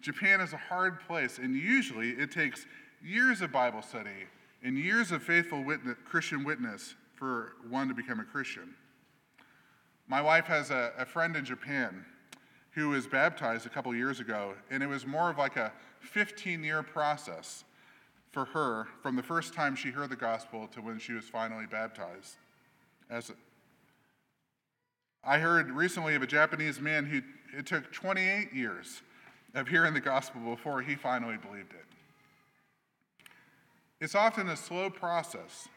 Japan 0.00 0.40
is 0.40 0.52
a 0.52 0.58
hard 0.58 1.00
place, 1.00 1.38
and 1.38 1.54
usually 1.54 2.10
it 2.10 2.30
takes 2.30 2.66
years 3.02 3.42
of 3.42 3.52
Bible 3.52 3.82
study 3.82 4.26
and 4.62 4.78
years 4.78 5.12
of 5.12 5.22
faithful 5.22 5.62
witness, 5.62 5.96
Christian 6.04 6.44
witness 6.44 6.94
for 7.14 7.52
one 7.68 7.88
to 7.88 7.94
become 7.94 8.20
a 8.20 8.24
Christian. 8.24 8.74
My 10.08 10.20
wife 10.20 10.46
has 10.46 10.70
a, 10.70 10.92
a 10.98 11.04
friend 11.04 11.36
in 11.36 11.44
Japan 11.44 12.04
who 12.72 12.90
was 12.90 13.06
baptized 13.06 13.66
a 13.66 13.68
couple 13.68 13.94
years 13.94 14.20
ago, 14.20 14.54
and 14.70 14.82
it 14.82 14.86
was 14.86 15.06
more 15.06 15.30
of 15.30 15.38
like 15.38 15.56
a 15.56 15.72
15 16.00 16.62
year 16.62 16.82
process 16.82 17.64
for 18.30 18.44
her 18.44 18.86
from 19.02 19.16
the 19.16 19.22
first 19.22 19.54
time 19.54 19.74
she 19.74 19.90
heard 19.90 20.10
the 20.10 20.16
gospel 20.16 20.68
to 20.68 20.82
when 20.82 20.98
she 20.98 21.12
was 21.12 21.24
finally 21.24 21.66
baptized. 21.66 22.36
As 23.08 23.30
a, 23.30 23.32
I 25.24 25.38
heard 25.38 25.70
recently 25.70 26.14
of 26.14 26.22
a 26.22 26.26
Japanese 26.26 26.80
man 26.80 27.06
who 27.06 27.22
it 27.58 27.66
took 27.66 27.90
28 27.92 28.52
years 28.52 29.02
of 29.54 29.68
hearing 29.68 29.94
the 29.94 30.00
gospel 30.00 30.40
before 30.42 30.82
he 30.82 30.94
finally 30.94 31.38
believed 31.38 31.72
it. 31.72 31.84
It's 34.00 34.14
often 34.14 34.50
a 34.50 34.56
slow 34.56 34.90
process 34.90 35.68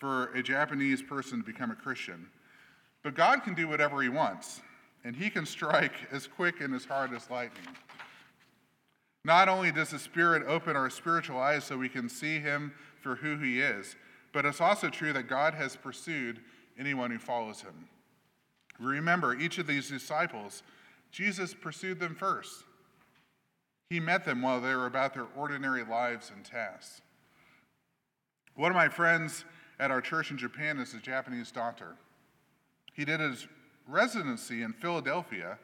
for 0.00 0.32
a 0.32 0.42
Japanese 0.42 1.00
person 1.00 1.38
to 1.38 1.44
become 1.44 1.70
a 1.70 1.76
Christian, 1.76 2.26
but 3.02 3.14
God 3.14 3.42
can 3.42 3.54
do 3.54 3.68
whatever 3.68 4.00
He 4.02 4.08
wants, 4.08 4.60
and 5.04 5.14
He 5.14 5.30
can 5.30 5.46
strike 5.46 5.94
as 6.12 6.26
quick 6.26 6.60
and 6.60 6.74
as 6.74 6.84
hard 6.84 7.12
as 7.12 7.30
lightning. 7.30 7.66
Not 9.24 9.48
only 9.48 9.70
does 9.70 9.90
the 9.90 9.98
Spirit 9.98 10.44
open 10.46 10.76
our 10.76 10.90
spiritual 10.90 11.38
eyes 11.38 11.64
so 11.64 11.78
we 11.78 11.88
can 11.88 12.08
see 12.08 12.38
Him 12.38 12.72
for 13.00 13.16
who 13.16 13.36
He 13.36 13.60
is, 13.60 13.96
but 14.32 14.44
it's 14.44 14.60
also 14.60 14.88
true 14.88 15.12
that 15.12 15.28
God 15.28 15.54
has 15.54 15.76
pursued 15.76 16.40
anyone 16.78 17.10
who 17.10 17.18
follows 17.18 17.60
Him. 17.60 17.88
Remember, 18.80 19.34
each 19.38 19.58
of 19.58 19.66
these 19.66 19.88
disciples, 19.88 20.62
Jesus 21.10 21.54
pursued 21.54 22.00
them 22.00 22.14
first. 22.14 22.64
He 23.90 24.00
met 24.00 24.24
them 24.24 24.40
while 24.40 24.60
they 24.60 24.74
were 24.74 24.86
about 24.86 25.12
their 25.12 25.26
ordinary 25.36 25.84
lives 25.84 26.32
and 26.34 26.44
tasks. 26.44 27.02
One 28.54 28.70
of 28.70 28.76
my 28.76 28.88
friends 28.88 29.44
at 29.78 29.90
our 29.90 30.00
church 30.00 30.30
in 30.30 30.38
Japan 30.38 30.78
is 30.78 30.94
a 30.94 30.98
Japanese 30.98 31.50
doctor. 31.50 31.96
He 32.92 33.04
did 33.04 33.20
his 33.20 33.46
residency 33.88 34.62
in 34.62 34.72
Philadelphia, 34.72 35.58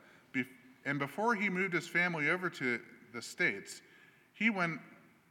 and 0.85 0.99
before 0.99 1.35
he 1.35 1.51
moved 1.51 1.75
his 1.75 1.87
family 1.87 2.31
over 2.31 2.49
to 2.49 2.81
the 3.13 3.21
States, 3.21 3.83
he 4.33 4.51
went 4.51 4.81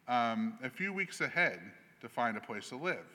um, 0.07 0.57
a 0.63 0.69
few 0.69 0.93
weeks 0.93 1.21
ahead 1.21 1.59
to 2.01 2.09
find 2.09 2.37
a 2.37 2.41
place 2.41 2.69
to 2.69 2.75
live. 2.75 3.05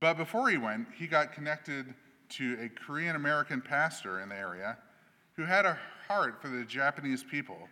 But 0.00 0.14
before 0.14 0.48
he 0.48 0.56
went, 0.56 0.88
he 0.96 1.06
got 1.06 1.32
connected 1.32 1.94
to 2.30 2.58
a 2.60 2.68
Korean 2.68 3.16
American 3.16 3.60
pastor 3.60 4.20
in 4.20 4.28
the 4.28 4.36
area 4.36 4.76
who 5.34 5.44
had 5.44 5.66
a 5.66 5.78
heart 6.08 6.40
for 6.40 6.48
the 6.48 6.64
Japanese 6.64 7.22
people 7.22 7.68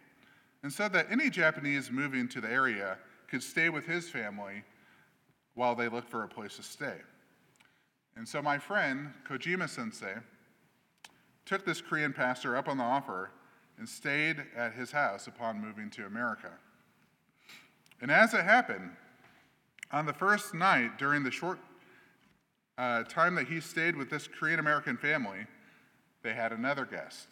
and 0.62 0.72
said 0.72 0.92
that 0.92 1.06
any 1.10 1.30
Japanese 1.30 1.90
moving 1.90 2.28
to 2.28 2.40
the 2.40 2.50
area 2.50 2.98
could 3.28 3.42
stay 3.42 3.68
with 3.68 3.86
his 3.86 4.08
family 4.08 4.62
while 5.54 5.74
they 5.74 5.88
looked 5.88 6.08
for 6.08 6.24
a 6.24 6.28
place 6.28 6.56
to 6.56 6.62
stay. 6.62 6.96
And 8.16 8.28
so 8.28 8.40
my 8.40 8.58
friend, 8.58 9.12
Kojima 9.28 9.68
sensei, 9.68 10.14
took 11.44 11.64
this 11.64 11.80
Korean 11.80 12.12
pastor 12.12 12.56
up 12.56 12.68
on 12.68 12.78
the 12.78 12.84
offer 12.84 13.30
and 13.78 13.88
stayed 13.88 14.36
at 14.56 14.74
his 14.74 14.92
house 14.92 15.26
upon 15.26 15.60
moving 15.60 15.90
to 15.90 16.06
America. 16.06 16.50
And 18.00 18.10
as 18.10 18.34
it 18.34 18.44
happened, 18.44 18.90
on 19.90 20.06
the 20.06 20.12
first 20.12 20.54
night 20.54 20.98
during 20.98 21.22
the 21.22 21.30
short 21.30 21.58
uh, 22.78 23.04
time 23.04 23.34
that 23.36 23.48
he 23.48 23.60
stayed 23.60 23.96
with 23.96 24.10
this 24.10 24.28
Korean 24.28 24.58
American 24.58 24.96
family, 24.96 25.46
they 26.22 26.34
had 26.34 26.52
another 26.52 26.84
guest. 26.84 27.28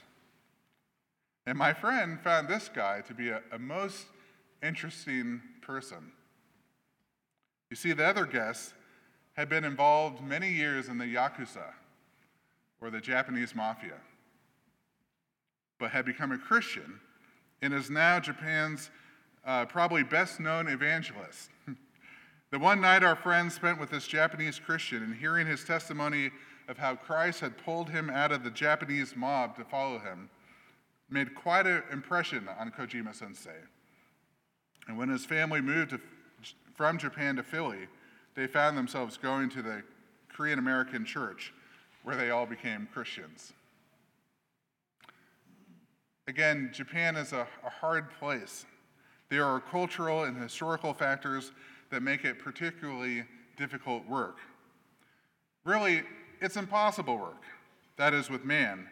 And 1.47 1.59
my 1.59 1.73
friend 1.73 2.21
found 2.21 2.49
this 2.49 2.69
guy 2.73 3.01
to 3.03 3.15
be 3.15 3.31
a, 3.31 3.41
a 3.51 3.59
most 3.59 4.07
interesting 4.63 5.41
person. 5.61 6.13
You 7.71 7.77
see, 7.77 7.93
the 7.93 8.05
other 8.05 8.27
guest 8.27 8.75
had 9.35 9.49
been 9.49 9.65
involved 9.65 10.23
many 10.23 10.51
years 10.51 10.89
in 10.89 10.99
the 10.99 11.05
Yakuza, 11.05 11.73
or 12.81 12.91
the 12.91 13.01
Japanese 13.01 13.55
mafia, 13.55 13.99
but 15.79 15.91
had 15.91 16.05
become 16.05 16.33
a 16.33 16.39
Christian 16.39 17.01
and 17.63 17.73
is 17.73 17.89
now 17.89 18.19
Japan's 18.19 18.91
uh, 19.47 19.65
probably 19.67 20.03
best 20.03 20.41
known 20.41 20.69
evangelist. 20.69 21.51
the 22.51 22.59
one 22.59 22.81
night 22.81 23.03
our 23.03 23.17
friend 23.17 23.51
spent 23.51 23.79
with 23.81 23.91
this 23.91 24.07
Japanese 24.07 24.59
Christian 24.59 25.03
and 25.03 25.15
hearing 25.15 25.47
his 25.47 25.65
testimony 25.65 26.31
of 26.69 26.79
how 26.79 26.97
Christ 26.97 27.41
had 27.41 27.57
pulled 27.57 27.91
him 27.91 28.11
out 28.11 28.33
of 28.33 28.45
the 28.45 28.51
Japanese 28.51 29.15
mob 29.17 29.57
to 29.57 29.65
follow 29.65 29.99
him 29.99 30.29
made 31.11 31.35
quite 31.35 31.67
an 31.67 31.83
impression 31.93 32.49
on 32.59 32.71
Kojima 32.71 33.15
sensei. 33.15 33.51
And 34.89 34.97
when 34.97 35.09
his 35.09 35.25
family 35.25 35.61
moved 35.61 35.91
to, 35.91 36.01
from 36.75 36.99
Japan 36.99 37.37
to 37.37 37.43
Philly, 37.43 37.87
they 38.35 38.47
found 38.47 38.77
themselves 38.77 39.17
going 39.17 39.49
to 39.51 39.63
the 39.63 39.83
Korean 40.29 40.59
American 40.59 41.05
church 41.05 41.53
where 42.03 42.17
they 42.17 42.31
all 42.31 42.47
became 42.47 42.89
Christians. 42.93 43.53
Again, 46.27 46.71
Japan 46.73 47.17
is 47.17 47.33
a, 47.33 47.47
a 47.65 47.71
hard 47.71 48.11
place. 48.19 48.65
There 49.29 49.45
are 49.45 49.61
cultural 49.61 50.25
and 50.25 50.37
historical 50.37 50.95
factors 50.95 51.53
that 51.91 52.03
make 52.03 52.25
it 52.25 52.39
particularly 52.39 53.25
difficult 53.57 54.09
work. 54.09 54.39
Really, 55.65 56.03
it's 56.41 56.57
impossible 56.57 57.19
work, 57.19 57.43
that 57.97 58.15
is, 58.15 58.31
with 58.31 58.45
man, 58.45 58.89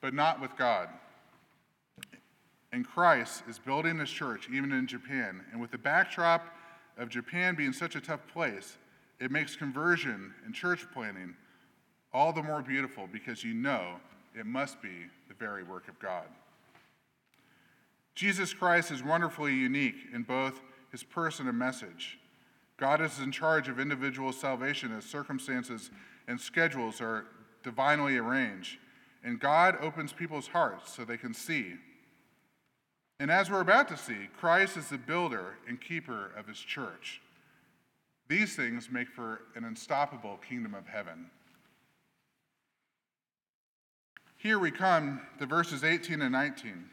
but 0.00 0.14
not 0.14 0.40
with 0.40 0.56
God. 0.56 0.88
And 2.72 2.86
Christ 2.86 3.42
is 3.48 3.58
building 3.58 3.98
his 3.98 4.10
church 4.10 4.48
even 4.52 4.72
in 4.72 4.86
Japan. 4.86 5.42
And 5.52 5.60
with 5.60 5.70
the 5.70 5.78
backdrop 5.78 6.46
of 6.98 7.08
Japan 7.08 7.54
being 7.54 7.72
such 7.72 7.96
a 7.96 8.00
tough 8.00 8.26
place, 8.32 8.76
it 9.20 9.30
makes 9.30 9.56
conversion 9.56 10.34
and 10.44 10.54
church 10.54 10.86
planting 10.92 11.34
all 12.12 12.32
the 12.32 12.42
more 12.42 12.62
beautiful 12.62 13.08
because 13.10 13.42
you 13.42 13.54
know 13.54 13.96
it 14.38 14.46
must 14.46 14.82
be 14.82 15.06
the 15.28 15.34
very 15.34 15.62
work 15.62 15.88
of 15.88 15.98
God. 15.98 16.26
Jesus 18.14 18.52
Christ 18.52 18.90
is 18.90 19.02
wonderfully 19.02 19.54
unique 19.54 20.06
in 20.12 20.22
both 20.22 20.60
his 20.90 21.02
person 21.02 21.48
and 21.48 21.58
message. 21.58 22.18
God 22.76 23.00
is 23.00 23.20
in 23.20 23.32
charge 23.32 23.68
of 23.68 23.80
individual 23.80 24.32
salvation 24.32 24.92
as 24.96 25.04
circumstances 25.04 25.90
and 26.28 26.40
schedules 26.40 27.00
are 27.00 27.26
divinely 27.62 28.18
arranged. 28.18 28.78
And 29.24 29.38
God 29.38 29.78
opens 29.80 30.12
people's 30.12 30.48
hearts 30.48 30.92
so 30.92 31.04
they 31.04 31.16
can 31.16 31.32
see 31.32 31.74
and 33.22 33.30
as 33.30 33.48
we're 33.48 33.60
about 33.60 33.86
to 33.86 33.96
see, 33.96 34.26
Christ 34.36 34.76
is 34.76 34.88
the 34.88 34.98
builder 34.98 35.54
and 35.68 35.80
keeper 35.80 36.32
of 36.36 36.48
his 36.48 36.58
church. 36.58 37.22
These 38.26 38.56
things 38.56 38.90
make 38.90 39.06
for 39.06 39.42
an 39.54 39.62
unstoppable 39.62 40.38
kingdom 40.38 40.74
of 40.74 40.88
heaven. 40.88 41.30
Here 44.38 44.58
we 44.58 44.72
come 44.72 45.20
to 45.38 45.46
verses 45.46 45.84
18 45.84 46.20
and 46.20 46.32
19. 46.32 46.84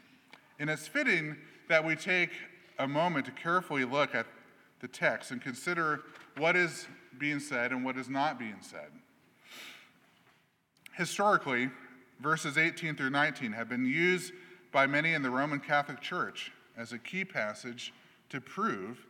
And 0.60 0.70
it's 0.70 0.86
fitting 0.86 1.36
that 1.68 1.84
we 1.84 1.96
take 1.96 2.30
a 2.78 2.86
moment 2.86 3.26
to 3.26 3.32
carefully 3.32 3.84
look 3.84 4.14
at 4.14 4.26
the 4.78 4.86
text 4.86 5.32
and 5.32 5.42
consider 5.42 6.02
what 6.36 6.54
is 6.54 6.86
being 7.18 7.40
said 7.40 7.72
and 7.72 7.84
what 7.84 7.96
is 7.96 8.08
not 8.08 8.38
being 8.38 8.58
said. 8.60 8.92
Historically, 10.92 11.70
verses 12.20 12.56
18 12.56 12.94
through 12.94 13.10
19 13.10 13.50
have 13.50 13.68
been 13.68 13.84
used 13.84 14.32
by 14.72 14.86
many 14.86 15.14
in 15.14 15.22
the 15.22 15.30
Roman 15.30 15.60
Catholic 15.60 16.00
Church 16.00 16.52
as 16.76 16.92
a 16.92 16.98
key 16.98 17.24
passage 17.24 17.92
to 18.28 18.40
prove 18.40 19.06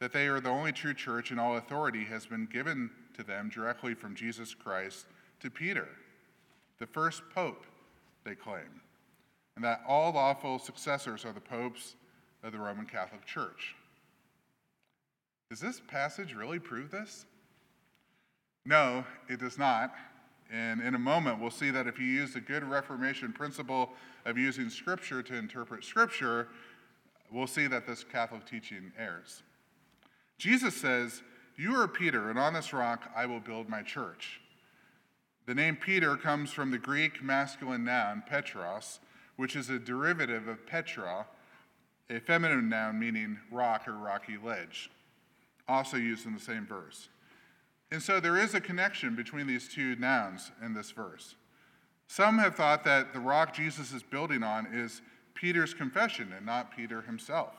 that 0.00 0.12
they 0.12 0.26
are 0.26 0.40
the 0.40 0.48
only 0.48 0.72
true 0.72 0.94
church 0.94 1.30
and 1.30 1.40
all 1.40 1.56
authority 1.56 2.04
has 2.04 2.26
been 2.26 2.46
given 2.46 2.90
to 3.14 3.22
them 3.22 3.48
directly 3.48 3.94
from 3.94 4.14
Jesus 4.14 4.54
Christ, 4.54 5.06
to 5.40 5.50
Peter, 5.50 5.88
the 6.78 6.86
first 6.86 7.22
pope, 7.34 7.64
they 8.24 8.34
claim, 8.34 8.80
and 9.56 9.64
that 9.64 9.82
all 9.86 10.12
lawful 10.12 10.58
successors 10.58 11.24
are 11.24 11.32
the 11.32 11.40
popes 11.40 11.96
of 12.42 12.52
the 12.52 12.58
Roman 12.58 12.86
Catholic 12.86 13.24
Church. 13.24 13.74
Does 15.50 15.60
this 15.60 15.80
passage 15.86 16.34
really 16.34 16.58
prove 16.58 16.90
this? 16.90 17.26
No, 18.66 19.04
it 19.28 19.38
does 19.38 19.58
not. 19.58 19.94
And 20.52 20.80
in 20.80 20.94
a 20.94 20.98
moment, 20.98 21.40
we'll 21.40 21.50
see 21.50 21.70
that 21.70 21.86
if 21.86 21.98
you 21.98 22.06
use 22.06 22.34
the 22.34 22.40
good 22.40 22.64
Reformation 22.64 23.32
principle 23.32 23.90
of 24.24 24.38
using 24.38 24.70
Scripture 24.70 25.22
to 25.22 25.34
interpret 25.34 25.84
Scripture, 25.84 26.48
we'll 27.30 27.46
see 27.46 27.66
that 27.66 27.86
this 27.86 28.04
Catholic 28.04 28.46
teaching 28.46 28.92
errs. 28.98 29.42
Jesus 30.38 30.76
says, 30.76 31.22
You 31.56 31.74
are 31.74 31.88
Peter, 31.88 32.30
and 32.30 32.38
on 32.38 32.54
this 32.54 32.72
rock 32.72 33.10
I 33.16 33.26
will 33.26 33.40
build 33.40 33.68
my 33.68 33.82
church. 33.82 34.40
The 35.46 35.54
name 35.54 35.76
Peter 35.76 36.16
comes 36.16 36.52
from 36.52 36.70
the 36.70 36.78
Greek 36.78 37.22
masculine 37.22 37.84
noun, 37.84 38.22
Petros, 38.26 39.00
which 39.36 39.56
is 39.56 39.68
a 39.68 39.78
derivative 39.78 40.48
of 40.48 40.66
Petra, 40.66 41.26
a 42.08 42.20
feminine 42.20 42.68
noun 42.68 42.98
meaning 42.98 43.38
rock 43.50 43.86
or 43.88 43.92
rocky 43.92 44.36
ledge, 44.42 44.90
also 45.68 45.96
used 45.96 46.26
in 46.26 46.34
the 46.34 46.40
same 46.40 46.66
verse. 46.66 47.08
And 47.94 48.02
so 48.02 48.18
there 48.18 48.36
is 48.36 48.54
a 48.54 48.60
connection 48.60 49.14
between 49.14 49.46
these 49.46 49.68
two 49.68 49.94
nouns 49.94 50.50
in 50.60 50.74
this 50.74 50.90
verse. 50.90 51.36
Some 52.08 52.38
have 52.38 52.56
thought 52.56 52.82
that 52.82 53.12
the 53.12 53.20
rock 53.20 53.54
Jesus 53.54 53.92
is 53.92 54.02
building 54.02 54.42
on 54.42 54.66
is 54.74 55.00
Peter's 55.34 55.74
confession 55.74 56.32
and 56.36 56.44
not 56.44 56.76
Peter 56.76 57.02
himself. 57.02 57.54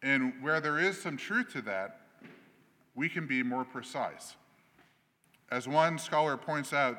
And 0.00 0.34
where 0.40 0.60
there 0.60 0.78
is 0.78 1.02
some 1.02 1.16
truth 1.16 1.50
to 1.54 1.62
that, 1.62 2.02
we 2.94 3.08
can 3.08 3.26
be 3.26 3.42
more 3.42 3.64
precise. 3.64 4.36
As 5.50 5.66
one 5.66 5.98
scholar 5.98 6.36
points 6.36 6.72
out, 6.72 6.96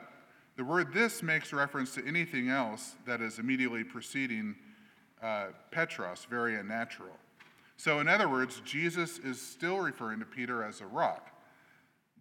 the 0.58 0.66
word 0.66 0.94
this 0.94 1.24
makes 1.24 1.54
reference 1.54 1.96
to 1.96 2.06
anything 2.06 2.50
else 2.50 2.98
that 3.08 3.22
is 3.22 3.40
immediately 3.40 3.86
preceding 3.86 4.58
uh, 5.24 5.46
Petros, 5.72 6.28
very 6.30 6.58
unnatural. 6.58 7.16
So, 7.78 8.02
in 8.02 8.10
other 8.10 8.28
words, 8.28 8.62
Jesus 8.66 9.18
is 9.18 9.40
still 9.40 9.80
referring 9.80 10.20
to 10.20 10.26
Peter 10.26 10.62
as 10.62 10.82
a 10.82 10.86
rock. 10.86 11.31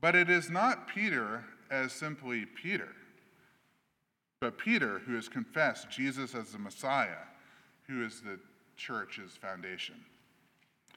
But 0.00 0.14
it 0.14 0.30
is 0.30 0.50
not 0.50 0.88
Peter 0.88 1.44
as 1.70 1.92
simply 1.92 2.46
Peter, 2.46 2.88
but 4.40 4.58
Peter 4.58 5.00
who 5.00 5.14
has 5.14 5.28
confessed 5.28 5.90
Jesus 5.90 6.34
as 6.34 6.52
the 6.52 6.58
Messiah, 6.58 7.26
who 7.86 8.04
is 8.04 8.20
the 8.20 8.38
church's 8.76 9.36
foundation. 9.36 9.96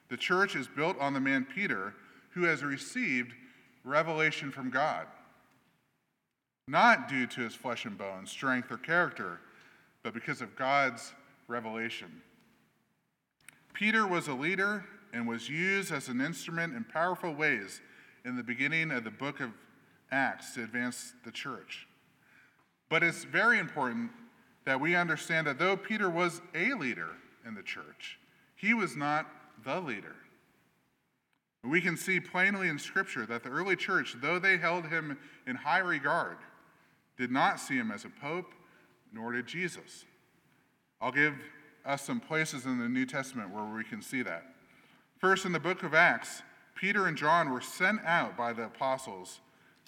The 0.08 0.16
church 0.16 0.56
is 0.56 0.68
built 0.68 0.98
on 0.98 1.12
the 1.12 1.20
man 1.20 1.46
Peter, 1.54 1.94
who 2.30 2.44
has 2.44 2.62
received 2.62 3.32
revelation 3.84 4.50
from 4.50 4.70
God, 4.70 5.06
not 6.66 7.08
due 7.08 7.26
to 7.26 7.42
his 7.42 7.54
flesh 7.54 7.84
and 7.84 7.98
bone, 7.98 8.26
strength, 8.26 8.72
or 8.72 8.78
character, 8.78 9.40
but 10.02 10.14
because 10.14 10.40
of 10.40 10.56
God's 10.56 11.12
revelation. 11.46 12.22
Peter 13.74 14.06
was 14.06 14.28
a 14.28 14.34
leader 14.34 14.84
and 15.12 15.28
was 15.28 15.48
used 15.48 15.92
as 15.92 16.08
an 16.08 16.20
instrument 16.20 16.74
in 16.74 16.84
powerful 16.84 17.34
ways 17.34 17.80
in 18.24 18.36
the 18.36 18.42
beginning 18.42 18.90
of 18.90 19.04
the 19.04 19.10
book 19.10 19.40
of 19.40 19.50
Acts 20.10 20.54
to 20.54 20.62
advance 20.62 21.12
the 21.24 21.30
church. 21.30 21.86
But 22.88 23.02
it's 23.02 23.24
very 23.24 23.58
important 23.58 24.10
that 24.64 24.80
we 24.80 24.94
understand 24.94 25.46
that 25.46 25.58
though 25.58 25.76
Peter 25.76 26.08
was 26.08 26.40
a 26.54 26.74
leader 26.74 27.08
in 27.46 27.54
the 27.54 27.62
church, 27.62 28.18
he 28.56 28.72
was 28.72 28.96
not 28.96 29.26
the 29.64 29.80
leader. 29.80 30.16
We 31.62 31.80
can 31.80 31.96
see 31.96 32.20
plainly 32.20 32.68
in 32.68 32.78
Scripture 32.78 33.24
that 33.26 33.42
the 33.42 33.48
early 33.48 33.76
church, 33.76 34.16
though 34.20 34.38
they 34.38 34.58
held 34.58 34.86
him 34.86 35.18
in 35.46 35.56
high 35.56 35.78
regard, 35.78 36.36
did 37.16 37.30
not 37.30 37.58
see 37.58 37.76
him 37.76 37.90
as 37.90 38.04
a 38.04 38.10
pope, 38.10 38.52
nor 39.12 39.32
did 39.32 39.46
Jesus. 39.46 40.04
I'll 41.00 41.12
give 41.12 41.34
us 41.86 42.02
some 42.02 42.20
places 42.20 42.66
in 42.66 42.78
the 42.78 42.88
New 42.88 43.06
Testament 43.06 43.50
where 43.50 43.64
we 43.64 43.84
can 43.84 44.02
see 44.02 44.22
that. 44.22 44.44
First, 45.18 45.46
in 45.46 45.52
the 45.52 45.60
book 45.60 45.82
of 45.82 45.94
Acts, 45.94 46.42
Peter 46.74 47.06
and 47.06 47.16
John 47.16 47.50
were 47.50 47.60
sent 47.60 48.04
out 48.04 48.36
by 48.36 48.52
the 48.52 48.64
apostles 48.64 49.40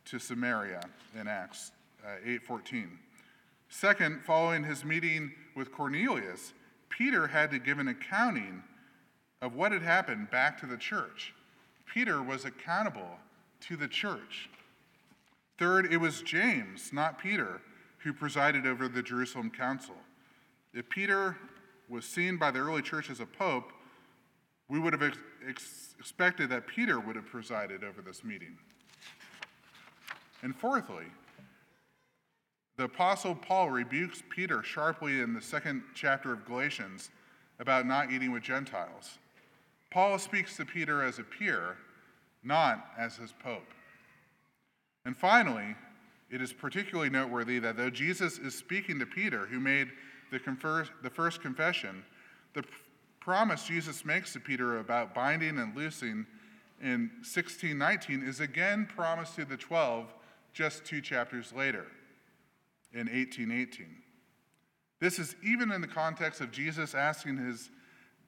to 0.06 0.18
Samaria 0.18 0.80
in 1.18 1.26
Acts 1.26 1.72
uh, 2.04 2.24
8:14. 2.24 2.88
Second, 3.68 4.22
following 4.24 4.62
his 4.62 4.84
meeting 4.84 5.32
with 5.56 5.72
Cornelius, 5.72 6.52
Peter 6.88 7.26
had 7.26 7.50
to 7.50 7.58
give 7.58 7.78
an 7.78 7.88
accounting 7.88 8.62
of 9.42 9.54
what 9.54 9.72
had 9.72 9.82
happened 9.82 10.30
back 10.30 10.58
to 10.60 10.66
the 10.66 10.76
church. 10.76 11.34
Peter 11.92 12.22
was 12.22 12.44
accountable 12.44 13.18
to 13.60 13.76
the 13.76 13.88
church. 13.88 14.48
Third, 15.58 15.92
it 15.92 15.96
was 15.96 16.22
James, 16.22 16.92
not 16.92 17.18
Peter, 17.18 17.60
who 17.98 18.12
presided 18.12 18.66
over 18.66 18.88
the 18.88 19.02
Jerusalem 19.02 19.50
council. 19.50 19.96
If 20.72 20.88
Peter 20.88 21.36
was 21.88 22.04
seen 22.04 22.36
by 22.36 22.50
the 22.50 22.60
early 22.60 22.82
church 22.82 23.10
as 23.10 23.20
a 23.20 23.26
pope, 23.26 23.72
we 24.68 24.78
would 24.78 24.92
have 24.92 25.02
ex- 25.02 25.18
ex- 25.48 25.94
expected 25.98 26.50
that 26.50 26.66
Peter 26.66 27.00
would 27.00 27.16
have 27.16 27.26
presided 27.26 27.84
over 27.84 28.02
this 28.02 28.24
meeting. 28.24 28.56
And 30.42 30.54
fourthly, 30.54 31.06
the 32.76 32.84
Apostle 32.84 33.34
Paul 33.34 33.70
rebukes 33.70 34.22
Peter 34.28 34.62
sharply 34.62 35.20
in 35.20 35.32
the 35.32 35.40
second 35.40 35.82
chapter 35.94 36.32
of 36.32 36.44
Galatians 36.44 37.10
about 37.58 37.86
not 37.86 38.12
eating 38.12 38.32
with 38.32 38.42
Gentiles. 38.42 39.18
Paul 39.90 40.18
speaks 40.18 40.56
to 40.56 40.64
Peter 40.64 41.02
as 41.02 41.18
a 41.18 41.22
peer, 41.22 41.78
not 42.42 42.90
as 42.98 43.16
his 43.16 43.32
pope. 43.32 43.72
And 45.06 45.16
finally, 45.16 45.74
it 46.30 46.42
is 46.42 46.52
particularly 46.52 47.08
noteworthy 47.08 47.58
that 47.60 47.76
though 47.76 47.88
Jesus 47.88 48.38
is 48.38 48.54
speaking 48.54 48.98
to 48.98 49.06
Peter, 49.06 49.46
who 49.46 49.60
made 49.60 49.88
the, 50.30 50.38
confer- 50.38 50.88
the 51.02 51.10
first 51.10 51.40
confession, 51.40 52.04
the 52.52 52.64
promise 53.26 53.64
Jesus 53.64 54.04
makes 54.04 54.32
to 54.34 54.38
Peter 54.38 54.78
about 54.78 55.12
binding 55.12 55.58
and 55.58 55.74
loosing 55.74 56.24
in 56.80 57.10
1619 57.24 58.22
is 58.22 58.38
again 58.38 58.86
promised 58.86 59.34
to 59.34 59.44
the 59.44 59.56
12 59.56 60.14
just 60.52 60.84
two 60.84 61.00
chapters 61.00 61.52
later 61.52 61.86
in 62.92 63.08
1818. 63.08 63.88
This 65.00 65.18
is 65.18 65.34
even 65.42 65.72
in 65.72 65.80
the 65.80 65.88
context 65.88 66.40
of 66.40 66.52
Jesus 66.52 66.94
asking 66.94 67.36
his 67.38 67.70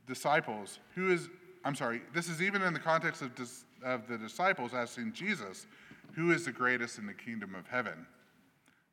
disciples, 0.09 0.81
who 0.97 1.13
is, 1.13 1.29
I'm 1.65 1.77
sorry, 1.77 2.03
this 2.13 2.29
is 2.29 2.43
even 2.43 2.61
in 2.63 2.75
the 2.75 2.81
context 2.81 3.23
of, 3.23 3.37
dis, 3.37 3.67
of 3.85 4.09
the 4.09 4.19
disciples 4.19 4.75
asking 4.75 5.13
Jesus, 5.13 5.69
who 6.15 6.33
is 6.33 6.45
the 6.45 6.51
greatest 6.51 6.99
in 6.99 7.07
the 7.07 7.15
kingdom 7.15 7.55
of 7.55 7.69
heaven? 7.69 8.05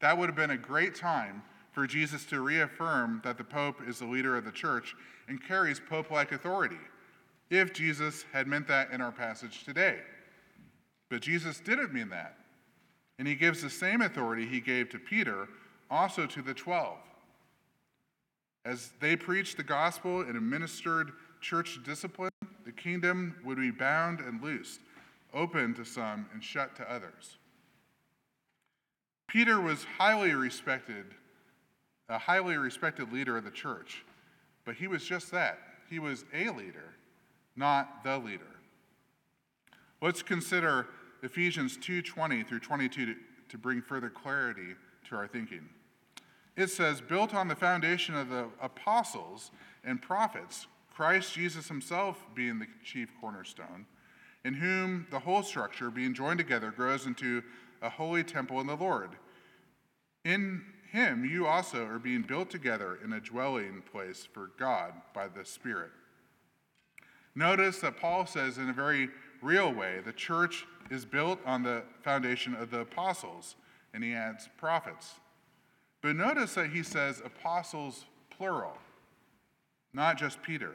That 0.01 0.19
would 0.19 0.29
have 0.29 0.35
been 0.35 0.51
a 0.51 0.57
great 0.57 0.93
time 0.93 1.41
for 1.75 1.85
Jesus 1.85 2.23
to 2.27 2.39
reaffirm 2.39 3.19
that 3.25 3.37
the 3.37 3.43
Pope 3.43 3.81
is 3.85 3.99
the 3.99 4.05
leader 4.05 4.37
of 4.37 4.45
the 4.45 4.51
church 4.51 4.95
and 5.27 5.43
carries 5.45 5.77
Pope 5.77 6.09
like 6.09 6.31
authority, 6.31 6.79
if 7.49 7.73
Jesus 7.73 8.23
had 8.31 8.47
meant 8.47 8.65
that 8.69 8.91
in 8.91 9.01
our 9.01 9.11
passage 9.11 9.65
today. 9.65 9.97
But 11.09 11.21
Jesus 11.21 11.59
didn't 11.59 11.93
mean 11.93 12.07
that. 12.09 12.37
And 13.19 13.27
he 13.27 13.35
gives 13.35 13.61
the 13.61 13.69
same 13.69 14.01
authority 14.01 14.45
he 14.45 14.61
gave 14.61 14.89
to 14.89 14.99
Peter 14.99 15.49
also 15.91 16.25
to 16.25 16.41
the 16.41 16.53
12. 16.53 16.97
As 18.63 18.91
they 19.01 19.17
preached 19.17 19.57
the 19.57 19.63
gospel 19.63 20.21
and 20.21 20.37
administered 20.37 21.11
church 21.41 21.79
discipline, 21.83 22.31
the 22.65 22.71
kingdom 22.71 23.35
would 23.43 23.57
be 23.57 23.71
bound 23.71 24.21
and 24.21 24.41
loosed, 24.41 24.79
open 25.33 25.73
to 25.73 25.83
some 25.83 26.27
and 26.33 26.41
shut 26.41 26.73
to 26.77 26.89
others. 26.89 27.35
Peter 29.27 29.59
was 29.59 29.85
highly 29.97 30.33
respected 30.33 31.05
a 32.09 32.17
highly 32.17 32.57
respected 32.57 33.11
leader 33.11 33.37
of 33.37 33.43
the 33.43 33.51
church, 33.51 34.05
but 34.63 34.75
he 34.75 34.87
was 34.87 35.03
just 35.03 35.31
that. 35.31 35.59
He 35.89 35.99
was 35.99 36.25
a 36.33 36.49
leader, 36.49 36.93
not 37.55 38.03
the 38.03 38.17
leader. 38.17 38.43
Let's 40.01 40.21
consider 40.21 40.87
Ephesians 41.23 41.77
2:20 41.77 42.43
through 42.43 42.59
22 42.59 43.15
to, 43.49 43.57
bring 43.57 43.81
further 43.81 44.09
clarity 44.09 44.75
to 45.05 45.15
our 45.15 45.27
thinking. 45.27 45.69
It 46.57 46.67
says, 46.67 46.99
"Built 46.99 47.33
on 47.33 47.47
the 47.47 47.55
foundation 47.55 48.15
of 48.15 48.27
the 48.27 48.49
apostles 48.59 49.51
and 49.83 50.01
prophets, 50.01 50.67
Christ 50.93 51.33
Jesus 51.33 51.69
himself 51.69 52.21
being 52.33 52.59
the 52.59 52.67
chief 52.83 53.09
cornerstone, 53.21 53.85
in 54.43 54.55
whom 54.55 55.07
the 55.09 55.19
whole 55.19 55.41
structure 55.41 55.89
being 55.89 56.13
joined 56.13 56.37
together 56.37 56.71
grows 56.71 57.05
into 57.05 57.43
a 57.81 57.89
holy 57.89 58.23
temple 58.23 58.59
in 58.59 58.67
the 58.67 58.75
Lord. 58.75 59.17
In 60.23 60.65
him 60.95 61.25
you 61.25 61.45
also 61.45 61.85
are 61.85 61.99
being 61.99 62.21
built 62.21 62.49
together 62.49 62.97
in 63.03 63.13
a 63.13 63.19
dwelling 63.19 63.83
place 63.91 64.27
for 64.31 64.51
God 64.57 64.93
by 65.13 65.27
the 65.27 65.45
Spirit. 65.45 65.91
Notice 67.35 67.79
that 67.79 67.99
Paul 67.99 68.25
says 68.25 68.57
in 68.57 68.69
a 68.69 68.73
very 68.73 69.09
real 69.41 69.71
way 69.73 69.99
the 70.03 70.13
church 70.13 70.65
is 70.89 71.05
built 71.05 71.39
on 71.45 71.63
the 71.63 71.83
foundation 72.01 72.55
of 72.55 72.71
the 72.71 72.79
apostles, 72.79 73.55
and 73.93 74.03
he 74.03 74.13
adds 74.13 74.49
prophets. 74.57 75.15
But 76.01 76.15
notice 76.15 76.53
that 76.53 76.69
he 76.69 76.83
says 76.83 77.21
apostles 77.23 78.05
plural, 78.29 78.77
not 79.93 80.17
just 80.17 80.41
Peter. 80.41 80.73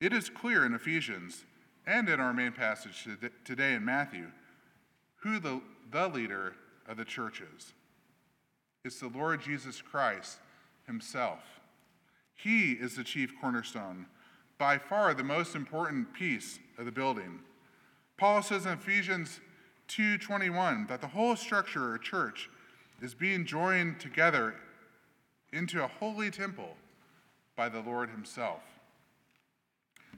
It 0.00 0.12
is 0.12 0.28
clear 0.28 0.64
in 0.64 0.74
Ephesians 0.74 1.44
and 1.86 2.08
in 2.08 2.20
our 2.20 2.34
main 2.34 2.52
passage 2.52 3.08
today 3.44 3.74
in 3.74 3.84
Matthew 3.84 4.26
who 5.16 5.38
the, 5.38 5.60
the 5.90 6.08
leader 6.08 6.54
of 6.86 6.96
the 6.96 7.04
churches. 7.04 7.72
It's 8.86 9.00
the 9.00 9.08
Lord 9.08 9.42
Jesus 9.42 9.82
Christ 9.82 10.38
himself. 10.86 11.40
He 12.36 12.74
is 12.74 12.94
the 12.94 13.02
chief 13.02 13.32
cornerstone, 13.40 14.06
by 14.58 14.78
far 14.78 15.12
the 15.12 15.24
most 15.24 15.56
important 15.56 16.14
piece 16.14 16.60
of 16.78 16.84
the 16.84 16.92
building. 16.92 17.40
Paul 18.16 18.42
says 18.42 18.64
in 18.64 18.74
Ephesians 18.74 19.40
2:21 19.88 20.86
that 20.86 21.00
the 21.00 21.08
whole 21.08 21.34
structure 21.34 21.90
or 21.90 21.98
church 21.98 22.48
is 23.00 23.12
being 23.12 23.44
joined 23.44 23.98
together 23.98 24.54
into 25.50 25.82
a 25.82 25.88
holy 25.88 26.30
temple 26.30 26.76
by 27.56 27.68
the 27.68 27.80
Lord 27.80 28.10
himself. 28.10 28.62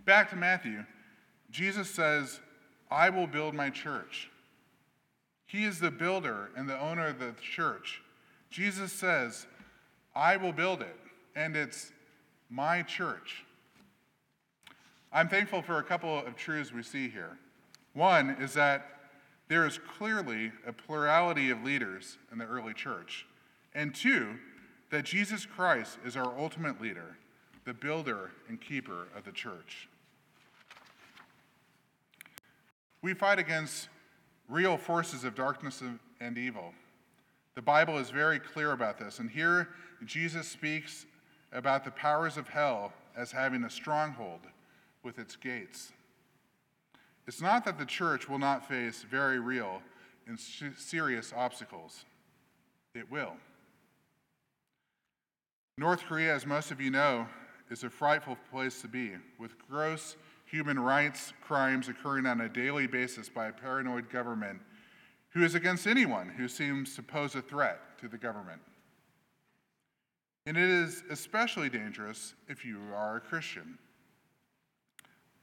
Back 0.04 0.28
to 0.28 0.36
Matthew, 0.36 0.84
Jesus 1.50 1.90
says, 1.90 2.42
"I 2.90 3.08
will 3.08 3.26
build 3.26 3.54
my 3.54 3.70
church." 3.70 4.28
He 5.46 5.64
is 5.64 5.80
the 5.80 5.90
builder 5.90 6.50
and 6.54 6.68
the 6.68 6.78
owner 6.78 7.06
of 7.06 7.18
the 7.18 7.32
church. 7.40 8.02
Jesus 8.50 8.92
says, 8.92 9.46
I 10.14 10.36
will 10.36 10.52
build 10.52 10.80
it, 10.80 10.96
and 11.36 11.56
it's 11.56 11.92
my 12.50 12.82
church. 12.82 13.44
I'm 15.12 15.28
thankful 15.28 15.62
for 15.62 15.78
a 15.78 15.82
couple 15.82 16.18
of 16.18 16.36
truths 16.36 16.72
we 16.72 16.82
see 16.82 17.08
here. 17.08 17.38
One 17.94 18.30
is 18.40 18.54
that 18.54 18.98
there 19.48 19.66
is 19.66 19.78
clearly 19.78 20.52
a 20.66 20.72
plurality 20.72 21.50
of 21.50 21.62
leaders 21.62 22.18
in 22.30 22.38
the 22.38 22.44
early 22.44 22.74
church. 22.74 23.26
And 23.74 23.94
two, 23.94 24.34
that 24.90 25.04
Jesus 25.04 25.46
Christ 25.46 25.98
is 26.04 26.16
our 26.16 26.38
ultimate 26.38 26.80
leader, 26.80 27.16
the 27.64 27.74
builder 27.74 28.32
and 28.48 28.60
keeper 28.60 29.08
of 29.16 29.24
the 29.24 29.32
church. 29.32 29.88
We 33.02 33.14
fight 33.14 33.38
against 33.38 33.88
real 34.48 34.76
forces 34.76 35.24
of 35.24 35.34
darkness 35.34 35.82
and 36.20 36.38
evil. 36.38 36.72
The 37.58 37.62
Bible 37.62 37.98
is 37.98 38.10
very 38.10 38.38
clear 38.38 38.70
about 38.70 38.98
this. 39.00 39.18
And 39.18 39.28
here, 39.28 39.70
Jesus 40.04 40.46
speaks 40.46 41.06
about 41.52 41.84
the 41.84 41.90
powers 41.90 42.36
of 42.36 42.46
hell 42.46 42.92
as 43.16 43.32
having 43.32 43.64
a 43.64 43.68
stronghold 43.68 44.42
with 45.02 45.18
its 45.18 45.34
gates. 45.34 45.90
It's 47.26 47.42
not 47.42 47.64
that 47.64 47.76
the 47.76 47.84
church 47.84 48.28
will 48.28 48.38
not 48.38 48.68
face 48.68 49.02
very 49.02 49.40
real 49.40 49.82
and 50.28 50.38
serious 50.38 51.32
obstacles, 51.36 52.04
it 52.94 53.10
will. 53.10 53.32
North 55.76 56.04
Korea, 56.04 56.36
as 56.36 56.46
most 56.46 56.70
of 56.70 56.80
you 56.80 56.92
know, 56.92 57.26
is 57.72 57.82
a 57.82 57.90
frightful 57.90 58.38
place 58.52 58.80
to 58.82 58.86
be, 58.86 59.14
with 59.36 59.58
gross 59.68 60.14
human 60.44 60.78
rights 60.78 61.32
crimes 61.42 61.88
occurring 61.88 62.24
on 62.24 62.42
a 62.42 62.48
daily 62.48 62.86
basis 62.86 63.28
by 63.28 63.48
a 63.48 63.52
paranoid 63.52 64.08
government 64.10 64.60
who 65.30 65.44
is 65.44 65.54
against 65.54 65.86
anyone 65.86 66.28
who 66.28 66.48
seems 66.48 66.94
to 66.96 67.02
pose 67.02 67.34
a 67.34 67.42
threat 67.42 67.80
to 68.00 68.08
the 68.08 68.18
government. 68.18 68.60
And 70.46 70.56
it 70.56 70.70
is 70.70 71.02
especially 71.10 71.68
dangerous 71.68 72.34
if 72.48 72.64
you 72.64 72.80
are 72.94 73.16
a 73.16 73.20
Christian. 73.20 73.78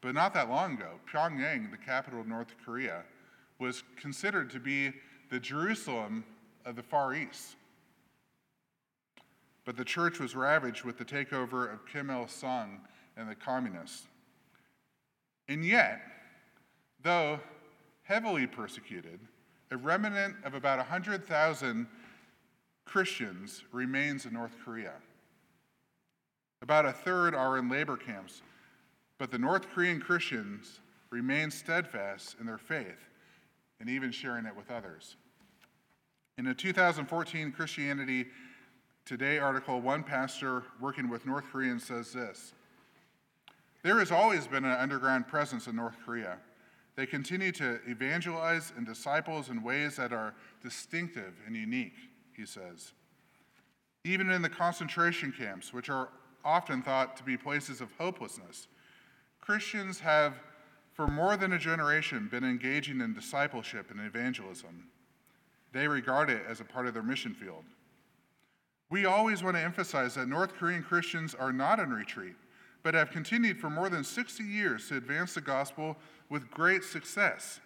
But 0.01 0.15
not 0.15 0.33
that 0.33 0.49
long 0.49 0.73
ago, 0.73 0.99
Pyongyang, 1.11 1.71
the 1.71 1.77
capital 1.77 2.21
of 2.21 2.27
North 2.27 2.55
Korea, 2.63 3.03
was 3.59 3.83
considered 3.99 4.49
to 4.51 4.59
be 4.59 4.91
the 5.29 5.39
Jerusalem 5.39 6.23
of 6.65 6.75
the 6.75 6.83
Far 6.83 7.13
East. 7.13 7.55
But 9.63 9.77
the 9.77 9.86
church 9.86 10.19
was 10.19 10.36
ravaged 10.36 10.83
with 10.83 10.97
the 10.97 11.05
takeover 11.05 11.71
of 11.71 11.86
Kim 11.86 12.09
Il 12.09 12.27
sung 12.27 12.81
and 13.17 13.29
the 13.29 13.36
communists. 13.36 14.07
And 15.47 15.65
yet, 15.65 16.01
though 17.01 17.39
heavily 18.03 18.47
persecuted, 18.47 19.19
a 19.76 19.78
remnant 19.78 20.38
of 20.45 20.53
about 20.53 20.78
100,000 20.78 21.88
Christians 22.86 23.63
remains 23.73 24.26
in 24.26 24.32
North 24.32 24.55
Korea. 24.63 24.93
About 26.61 26.86
a 26.86 26.93
third 26.93 27.36
are 27.36 27.57
in 27.57 27.67
labor 27.67 27.97
camps, 27.97 28.41
but 29.17 29.32
the 29.32 29.38
North 29.38 29.69
Korean 29.69 29.99
Christians 29.99 30.80
remain 31.09 31.51
steadfast 31.51 32.38
in 32.39 32.45
their 32.45 32.57
faith 32.57 33.09
and 33.82 33.89
even 33.89 34.11
sharing 34.11 34.45
it 34.45 34.55
with 34.55 34.71
others. 34.71 35.17
In 36.38 36.47
a 36.47 36.53
2014 36.53 37.51
Christianity 37.51 38.28
Today 39.05 39.38
article, 39.38 39.82
one 39.82 40.01
pastor 40.01 40.63
working 40.82 41.09
with 41.09 41.28
North 41.28 41.43
Koreans 41.51 41.84
says 41.84 42.11
this 42.11 42.53
There 43.84 43.99
has 43.99 44.11
always 44.11 44.47
been 44.47 44.65
an 44.65 44.71
underground 44.71 45.28
presence 45.28 45.67
in 45.67 45.76
North 45.76 45.97
Korea. 46.03 46.38
They 46.95 47.05
continue 47.05 47.51
to 47.53 47.79
evangelize 47.87 48.71
and 48.77 48.85
disciples 48.85 49.49
in 49.49 49.63
ways 49.63 49.97
that 49.97 50.13
are 50.13 50.33
distinctive 50.63 51.33
and 51.45 51.55
unique, 51.55 51.97
he 52.35 52.45
says. 52.45 52.93
Even 54.05 54.29
in 54.29 54.41
the 54.41 54.49
concentration 54.49 55.33
camps, 55.37 55.73
which 55.73 55.89
are 55.89 56.09
often 56.43 56.81
thought 56.81 57.17
to 57.17 57.23
be 57.23 57.35
places 57.35 57.81
of 57.81 57.91
hopelessness, 57.97 58.67
Christians 59.41 59.99
have, 59.99 60.35
for 60.93 61.07
more 61.07 61.35
than 61.35 61.53
a 61.53 61.59
generation, 61.59 62.29
been 62.31 62.43
engaging 62.43 63.01
in 63.01 63.13
discipleship 63.13 63.91
and 63.91 63.99
evangelism. 63.99 64.87
They 65.73 65.87
regard 65.87 66.29
it 66.29 66.43
as 66.47 66.61
a 66.61 66.65
part 66.65 66.87
of 66.87 66.93
their 66.93 67.03
mission 67.03 67.33
field. 67.33 67.65
We 68.89 69.05
always 69.05 69.43
want 69.43 69.57
to 69.57 69.61
emphasize 69.61 70.15
that 70.15 70.29
North 70.29 70.53
Korean 70.53 70.83
Christians 70.83 71.35
are 71.35 71.51
not 71.51 71.79
in 71.79 71.91
retreat, 71.91 72.35
but 72.86 72.93
have 72.93 73.09
continued 73.09 73.59
for 73.59 73.71
more 73.71 73.89
than 73.89 74.03
60 74.03 74.43
years 74.43 74.88
to 74.88 74.95
advance 74.95 75.33
the 75.33 75.41
gospel 75.41 75.97
with 76.29 76.51
great 76.51 76.83
success. 76.83 77.59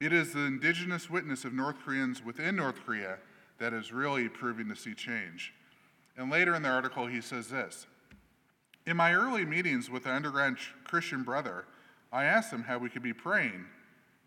It 0.00 0.12
is 0.12 0.32
the 0.32 0.40
indigenous 0.40 1.08
witness 1.08 1.44
of 1.44 1.52
North 1.52 1.76
Koreans 1.84 2.24
within 2.24 2.56
North 2.56 2.84
Korea 2.84 3.18
that 3.60 3.72
is 3.72 3.92
really 3.92 4.28
proving 4.28 4.68
to 4.68 4.74
see 4.74 4.94
change. 4.94 5.54
And 6.16 6.28
later 6.28 6.56
in 6.56 6.62
the 6.62 6.68
article, 6.68 7.06
he 7.06 7.20
says 7.20 7.46
this 7.46 7.86
In 8.84 8.96
my 8.96 9.14
early 9.14 9.44
meetings 9.44 9.88
with 9.88 10.02
the 10.02 10.12
underground 10.12 10.58
Christian 10.82 11.22
brother, 11.22 11.64
I 12.12 12.24
asked 12.24 12.52
him 12.52 12.64
how 12.64 12.78
we 12.78 12.88
could 12.88 13.04
be 13.04 13.12
praying, 13.12 13.64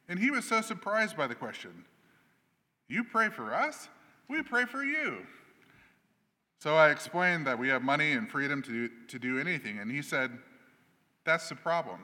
and 0.08 0.18
he 0.18 0.32
was 0.32 0.46
so 0.46 0.62
surprised 0.62 1.18
by 1.18 1.28
the 1.28 1.36
question 1.36 1.84
You 2.88 3.04
pray 3.04 3.28
for 3.28 3.54
us? 3.54 3.90
We 4.30 4.44
pray 4.44 4.64
for 4.64 4.82
you. 4.82 5.26
So 6.60 6.76
I 6.76 6.90
explained 6.90 7.48
that 7.48 7.58
we 7.58 7.70
have 7.70 7.82
money 7.82 8.12
and 8.12 8.30
freedom 8.30 8.62
to 8.64 8.70
do, 8.70 8.90
to 9.08 9.18
do 9.18 9.40
anything, 9.40 9.80
and 9.80 9.90
he 9.90 10.02
said, 10.02 10.38
That's 11.24 11.48
the 11.48 11.56
problem. 11.56 12.02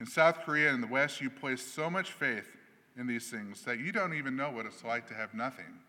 In 0.00 0.06
South 0.06 0.40
Korea 0.44 0.72
and 0.72 0.82
the 0.82 0.86
West, 0.86 1.20
you 1.20 1.30
place 1.30 1.62
so 1.62 1.90
much 1.90 2.12
faith 2.12 2.46
in 2.96 3.06
these 3.06 3.30
things 3.30 3.62
that 3.62 3.80
you 3.80 3.90
don't 3.90 4.12
even 4.12 4.36
know 4.36 4.50
what 4.50 4.66
it's 4.66 4.84
like 4.84 5.08
to 5.08 5.14
have 5.14 5.32
nothing. 5.32 5.80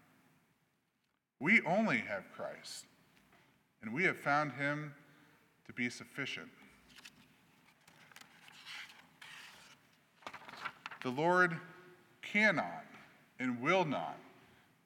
We 1.39 1.61
only 1.61 1.97
have 1.97 2.23
Christ, 2.33 2.85
and 3.81 3.93
we 3.93 4.05
have 4.05 4.17
found 4.17 4.53
him 4.53 4.93
to 5.67 5.73
be 5.73 5.89
sufficient. 5.89 6.49
The 11.03 11.09
Lord 11.09 11.57
cannot 12.21 12.85
and 13.37 13.61
will 13.61 13.85
not 13.85 14.17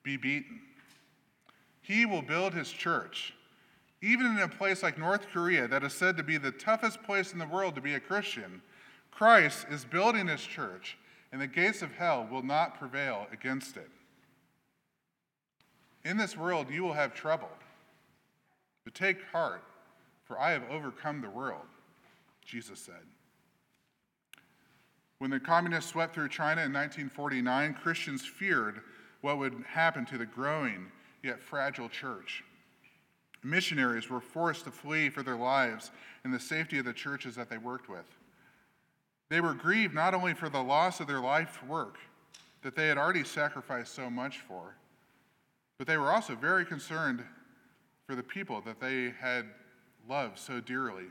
be 0.04 0.18
beaten. 0.18 0.60
He 1.84 2.06
will 2.06 2.22
build 2.22 2.54
his 2.54 2.72
church. 2.72 3.34
Even 4.02 4.26
in 4.26 4.40
a 4.40 4.48
place 4.48 4.82
like 4.82 4.98
North 4.98 5.28
Korea, 5.30 5.68
that 5.68 5.84
is 5.84 5.94
said 5.94 6.18
to 6.18 6.24
be 6.24 6.38
the 6.38 6.52
toughest 6.52 7.04
place 7.04 7.32
in 7.34 7.40
the 7.40 7.46
world 7.46 7.76
to 7.76 7.82
be 7.82 7.94
a 7.94 8.00
Christian, 8.00 8.62
Christ 9.12 9.68
is 9.70 9.86
building 9.86 10.28
his 10.28 10.42
church, 10.42 10.98
and 11.32 11.40
the 11.40 11.48
gates 11.48 11.82
of 11.82 11.92
hell 11.94 12.28
will 12.30 12.42
not 12.42 12.80
prevail 12.80 13.28
against 13.32 13.78
it. 13.78 13.90
In 16.04 16.18
this 16.18 16.36
world, 16.36 16.70
you 16.70 16.84
will 16.84 16.94
have 16.94 17.14
trouble. 17.14 17.50
But 18.84 18.94
take 18.96 19.24
heart, 19.32 19.64
for 20.26 20.40
I 20.40 20.52
have 20.52 20.64
overcome 20.70 21.22
the 21.22 21.30
world, 21.30 21.66
Jesus 22.46 22.80
said. 22.80 23.06
When 25.20 25.32
the 25.32 25.40
communists 25.40 25.92
swept 25.92 26.14
through 26.14 26.30
China 26.30 26.64
in 26.64 26.74
1949, 26.74 27.74
Christians 27.76 28.26
feared 28.26 28.82
what 29.22 29.38
would 29.38 29.64
happen 29.68 30.06
to 30.08 30.18
the 30.18 30.26
growing 30.26 30.88
yet 31.24 31.42
fragile 31.42 31.90
church. 31.90 32.44
Missionaries 33.44 34.10
were 34.10 34.22
forced 34.22 34.66
to 34.66 34.72
flee 34.72 35.10
for 35.10 35.24
their 35.24 35.36
lives 35.36 35.92
and 36.24 36.34
the 36.34 36.40
safety 36.40 36.80
of 36.80 36.86
the 36.86 36.94
churches 36.94 37.36
that 37.36 37.50
they 37.50 37.58
worked 37.58 37.90
with. 37.90 38.06
They 39.30 39.42
were 39.42 39.54
grieved 39.54 39.94
not 39.94 40.14
only 40.14 40.34
for 40.34 40.50
the 40.50 40.62
loss 40.62 41.00
of 41.00 41.08
their 41.08 41.20
life 41.20 41.64
work 41.66 41.98
that 42.62 42.76
they 42.76 42.88
had 42.88 42.98
already 42.98 43.24
sacrificed 43.24 43.94
so 43.94 44.10
much 44.10 44.40
for, 44.40 44.76
but 45.78 45.88
they 45.88 45.98
were 45.98 46.12
also 46.12 46.36
very 46.36 46.66
concerned 46.66 47.24
for 48.06 48.16
the 48.16 48.24
people 48.24 48.62
that 48.62 48.80
they 48.80 49.14
had 49.20 49.46
loved 50.08 50.38
so 50.38 50.60
dearly. 50.60 51.06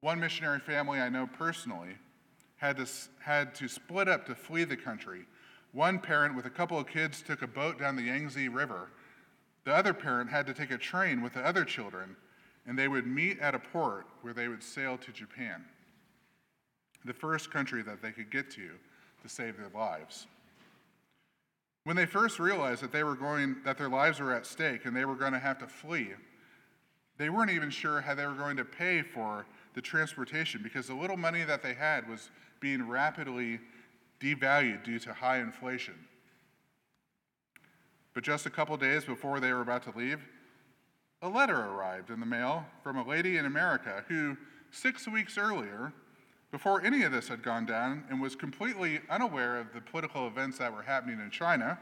One 0.00 0.20
missionary 0.20 0.60
family 0.60 1.00
I 1.00 1.08
know 1.08 1.26
personally 1.26 1.96
had 2.56 2.76
to, 2.76 2.86
had 3.20 3.54
to 3.56 3.68
split 3.68 4.08
up 4.08 4.26
to 4.26 4.34
flee 4.34 4.64
the 4.64 4.76
country. 4.76 5.22
One 5.72 5.98
parent 5.98 6.34
with 6.34 6.46
a 6.46 6.50
couple 6.50 6.78
of 6.78 6.86
kids 6.86 7.22
took 7.22 7.42
a 7.42 7.46
boat 7.46 7.78
down 7.78 7.96
the 7.96 8.02
Yangtze 8.02 8.48
River. 8.48 8.90
The 9.64 9.74
other 9.74 9.92
parent 9.92 10.30
had 10.30 10.46
to 10.46 10.54
take 10.54 10.70
a 10.70 10.78
train 10.78 11.22
with 11.22 11.34
the 11.34 11.44
other 11.44 11.64
children, 11.64 12.16
and 12.66 12.78
they 12.78 12.88
would 12.88 13.06
meet 13.06 13.38
at 13.38 13.54
a 13.54 13.58
port 13.58 14.06
where 14.22 14.32
they 14.32 14.48
would 14.48 14.62
sail 14.62 14.96
to 14.98 15.12
Japan 15.12 15.64
the 17.04 17.12
first 17.12 17.50
country 17.50 17.82
that 17.82 18.02
they 18.02 18.12
could 18.12 18.30
get 18.30 18.50
to 18.50 18.70
to 19.22 19.28
save 19.28 19.56
their 19.56 19.70
lives. 19.74 20.26
When 21.84 21.96
they 21.96 22.06
first 22.06 22.38
realized 22.38 22.82
that 22.82 22.92
they 22.92 23.02
were 23.02 23.14
going 23.14 23.56
that 23.64 23.78
their 23.78 23.88
lives 23.88 24.20
were 24.20 24.34
at 24.34 24.46
stake 24.46 24.84
and 24.84 24.94
they 24.94 25.04
were 25.04 25.14
going 25.14 25.32
to 25.32 25.38
have 25.38 25.58
to 25.58 25.66
flee, 25.66 26.10
they 27.16 27.30
weren't 27.30 27.50
even 27.50 27.70
sure 27.70 28.00
how 28.00 28.14
they 28.14 28.26
were 28.26 28.34
going 28.34 28.56
to 28.58 28.64
pay 28.64 29.02
for 29.02 29.46
the 29.74 29.80
transportation 29.80 30.62
because 30.62 30.86
the 30.86 30.94
little 30.94 31.16
money 31.16 31.44
that 31.44 31.62
they 31.62 31.74
had 31.74 32.08
was 32.08 32.30
being 32.60 32.86
rapidly 32.86 33.58
devalued 34.20 34.84
due 34.84 34.98
to 35.00 35.12
high 35.12 35.38
inflation. 35.38 35.94
But 38.14 38.24
just 38.24 38.46
a 38.46 38.50
couple 38.50 38.76
days 38.76 39.04
before 39.04 39.40
they 39.40 39.52
were 39.52 39.60
about 39.60 39.84
to 39.84 39.96
leave, 39.96 40.20
a 41.22 41.28
letter 41.28 41.56
arrived 41.56 42.10
in 42.10 42.20
the 42.20 42.26
mail 42.26 42.66
from 42.82 42.96
a 42.96 43.06
lady 43.06 43.36
in 43.36 43.46
America 43.46 44.04
who, 44.08 44.36
six 44.70 45.06
weeks 45.06 45.36
earlier, 45.36 45.92
before 46.50 46.82
any 46.82 47.02
of 47.02 47.12
this 47.12 47.28
had 47.28 47.42
gone 47.42 47.66
down 47.66 48.04
and 48.08 48.20
was 48.20 48.34
completely 48.34 49.00
unaware 49.10 49.58
of 49.58 49.72
the 49.72 49.80
political 49.80 50.26
events 50.26 50.58
that 50.58 50.72
were 50.72 50.82
happening 50.82 51.20
in 51.20 51.30
China, 51.30 51.78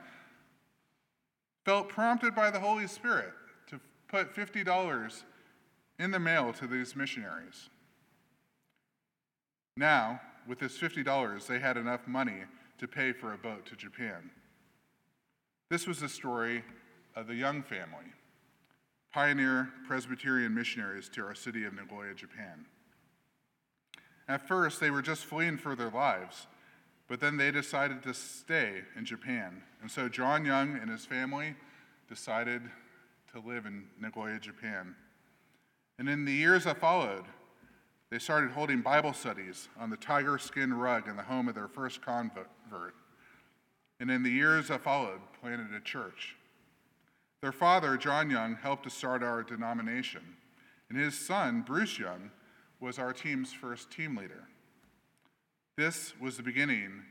felt 1.64 1.88
prompted 1.88 2.34
by 2.34 2.50
the 2.50 2.60
Holy 2.60 2.86
Spirit 2.86 3.32
to 3.68 3.80
put 4.08 4.34
$50 4.34 5.22
in 5.98 6.10
the 6.10 6.18
mail 6.18 6.52
to 6.54 6.66
these 6.66 6.96
missionaries. 6.96 7.68
Now, 9.76 10.20
with 10.48 10.58
this 10.58 10.78
$50, 10.78 11.46
they 11.46 11.58
had 11.58 11.76
enough 11.76 12.06
money 12.06 12.42
to 12.78 12.88
pay 12.88 13.12
for 13.12 13.32
a 13.32 13.38
boat 13.38 13.66
to 13.66 13.76
Japan. 13.76 14.30
This 15.68 15.86
was 15.86 16.00
the 16.00 16.08
story 16.08 16.62
of 17.14 17.26
the 17.26 17.34
Young 17.34 17.62
family, 17.62 18.12
pioneer 19.12 19.70
Presbyterian 19.86 20.54
missionaries 20.54 21.08
to 21.10 21.24
our 21.24 21.34
city 21.34 21.64
of 21.64 21.74
Nagoya, 21.74 22.14
Japan. 22.14 22.66
At 24.28 24.46
first, 24.46 24.80
they 24.80 24.90
were 24.90 25.02
just 25.02 25.24
fleeing 25.24 25.56
for 25.56 25.74
their 25.74 25.90
lives, 25.90 26.46
but 27.08 27.20
then 27.20 27.36
they 27.36 27.50
decided 27.50 28.02
to 28.02 28.14
stay 28.14 28.82
in 28.96 29.04
Japan. 29.04 29.62
And 29.80 29.90
so 29.90 30.08
John 30.08 30.44
Young 30.44 30.76
and 30.76 30.90
his 30.90 31.04
family 31.04 31.54
decided 32.08 32.62
to 33.32 33.40
live 33.40 33.66
in 33.66 33.84
Nagoya, 34.00 34.38
Japan. 34.38 34.94
And 35.98 36.08
in 36.08 36.24
the 36.24 36.32
years 36.32 36.64
that 36.64 36.78
followed, 36.78 37.24
they 38.10 38.18
started 38.18 38.52
holding 38.52 38.82
Bible 38.82 39.12
studies 39.12 39.68
on 39.78 39.90
the 39.90 39.96
tiger 39.96 40.38
skin 40.38 40.72
rug 40.74 41.08
in 41.08 41.16
the 41.16 41.22
home 41.22 41.48
of 41.48 41.54
their 41.54 41.68
first 41.68 42.02
convert. 42.02 42.94
And 43.98 44.10
in 44.10 44.22
the 44.22 44.30
years 44.30 44.68
that 44.68 44.82
followed, 44.82 45.20
planted 45.40 45.74
a 45.74 45.80
church. 45.80 46.36
Their 47.42 47.52
father, 47.52 47.96
John 47.96 48.30
Young, 48.30 48.56
helped 48.56 48.84
to 48.84 48.90
start 48.90 49.22
our 49.22 49.42
denomination. 49.42 50.22
And 50.88 50.98
his 50.98 51.18
son, 51.18 51.62
Bruce 51.66 51.98
Young, 51.98 52.30
was 52.80 52.98
our 52.98 53.12
team's 53.12 53.52
first 53.52 53.90
team 53.90 54.16
leader. 54.16 54.48
This 55.76 56.14
was 56.20 56.36
the 56.36 56.42
beginning 56.42 57.02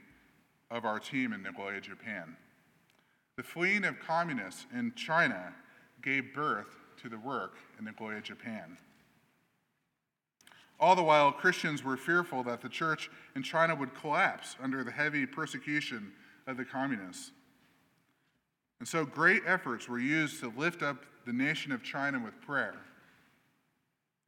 of 0.71 0.85
our 0.85 0.99
team 0.99 1.33
in 1.33 1.43
Nagoya, 1.43 1.81
Japan. 1.81 2.37
The 3.37 3.43
fleeing 3.43 3.83
of 3.83 3.99
communists 3.99 4.65
in 4.73 4.93
China 4.95 5.53
gave 6.01 6.33
birth 6.33 6.77
to 7.01 7.09
the 7.09 7.19
work 7.19 7.57
in 7.77 7.85
Nagoya, 7.85 8.21
Japan. 8.21 8.77
All 10.79 10.95
the 10.95 11.03
while, 11.03 11.31
Christians 11.31 11.83
were 11.83 11.97
fearful 11.97 12.43
that 12.43 12.61
the 12.61 12.69
church 12.69 13.09
in 13.35 13.43
China 13.43 13.75
would 13.75 13.95
collapse 13.95 14.55
under 14.61 14.83
the 14.83 14.91
heavy 14.91 15.25
persecution 15.25 16.11
of 16.47 16.57
the 16.57 16.65
communists. 16.65 17.31
And 18.79 18.87
so, 18.87 19.05
great 19.05 19.43
efforts 19.45 19.87
were 19.87 19.99
used 19.99 20.41
to 20.41 20.51
lift 20.55 20.83
up 20.83 21.05
the 21.25 21.33
nation 21.33 21.71
of 21.71 21.81
China 21.81 22.19
with 22.19 22.39
prayer. 22.41 22.75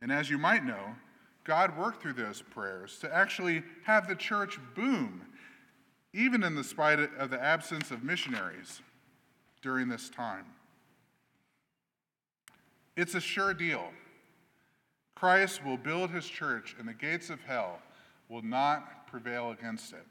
And 0.01 0.11
as 0.11 0.29
you 0.29 0.37
might 0.37 0.63
know, 0.63 0.95
God 1.43 1.77
worked 1.77 2.01
through 2.01 2.13
those 2.13 2.41
prayers 2.41 2.97
to 2.99 3.13
actually 3.13 3.63
have 3.83 4.07
the 4.07 4.15
church 4.15 4.59
boom, 4.75 5.21
even 6.13 6.43
in 6.43 6.55
the 6.55 6.63
spite 6.63 6.99
of 6.99 7.29
the 7.29 7.41
absence 7.41 7.91
of 7.91 8.03
missionaries 8.03 8.81
during 9.61 9.89
this 9.89 10.09
time. 10.09 10.45
It's 12.95 13.15
a 13.15 13.21
sure 13.21 13.53
deal. 13.53 13.91
Christ 15.17 15.65
will 15.65 15.77
build 15.77 16.11
his 16.11 16.27
church, 16.27 16.75
and 16.77 16.87
the 16.87 16.93
gates 16.93 17.31
of 17.31 17.41
hell 17.41 17.79
will 18.29 18.43
not 18.43 19.07
prevail 19.07 19.49
against 19.49 19.91
it. 19.93 20.05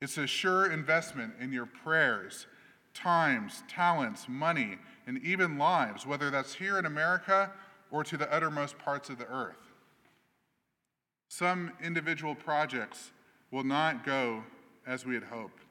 It's 0.00 0.18
a 0.18 0.26
sure 0.26 0.72
investment 0.72 1.34
in 1.40 1.52
your 1.52 1.66
prayers, 1.66 2.48
times, 2.94 3.62
talents, 3.68 4.26
money, 4.28 4.78
and 5.06 5.22
even 5.22 5.56
lives, 5.56 6.04
whether 6.04 6.30
that's 6.30 6.54
here 6.54 6.80
in 6.80 6.84
America 6.84 7.52
or 7.92 8.02
to 8.02 8.16
the 8.16 8.28
uttermost 8.34 8.76
parts 8.76 9.08
of 9.08 9.18
the 9.18 9.28
earth. 9.28 9.70
Some 11.28 11.70
individual 11.80 12.34
projects 12.34 13.12
will 13.52 13.62
not 13.62 14.04
go 14.04 14.42
as 14.84 15.06
we 15.06 15.14
had 15.14 15.22
hoped, 15.22 15.62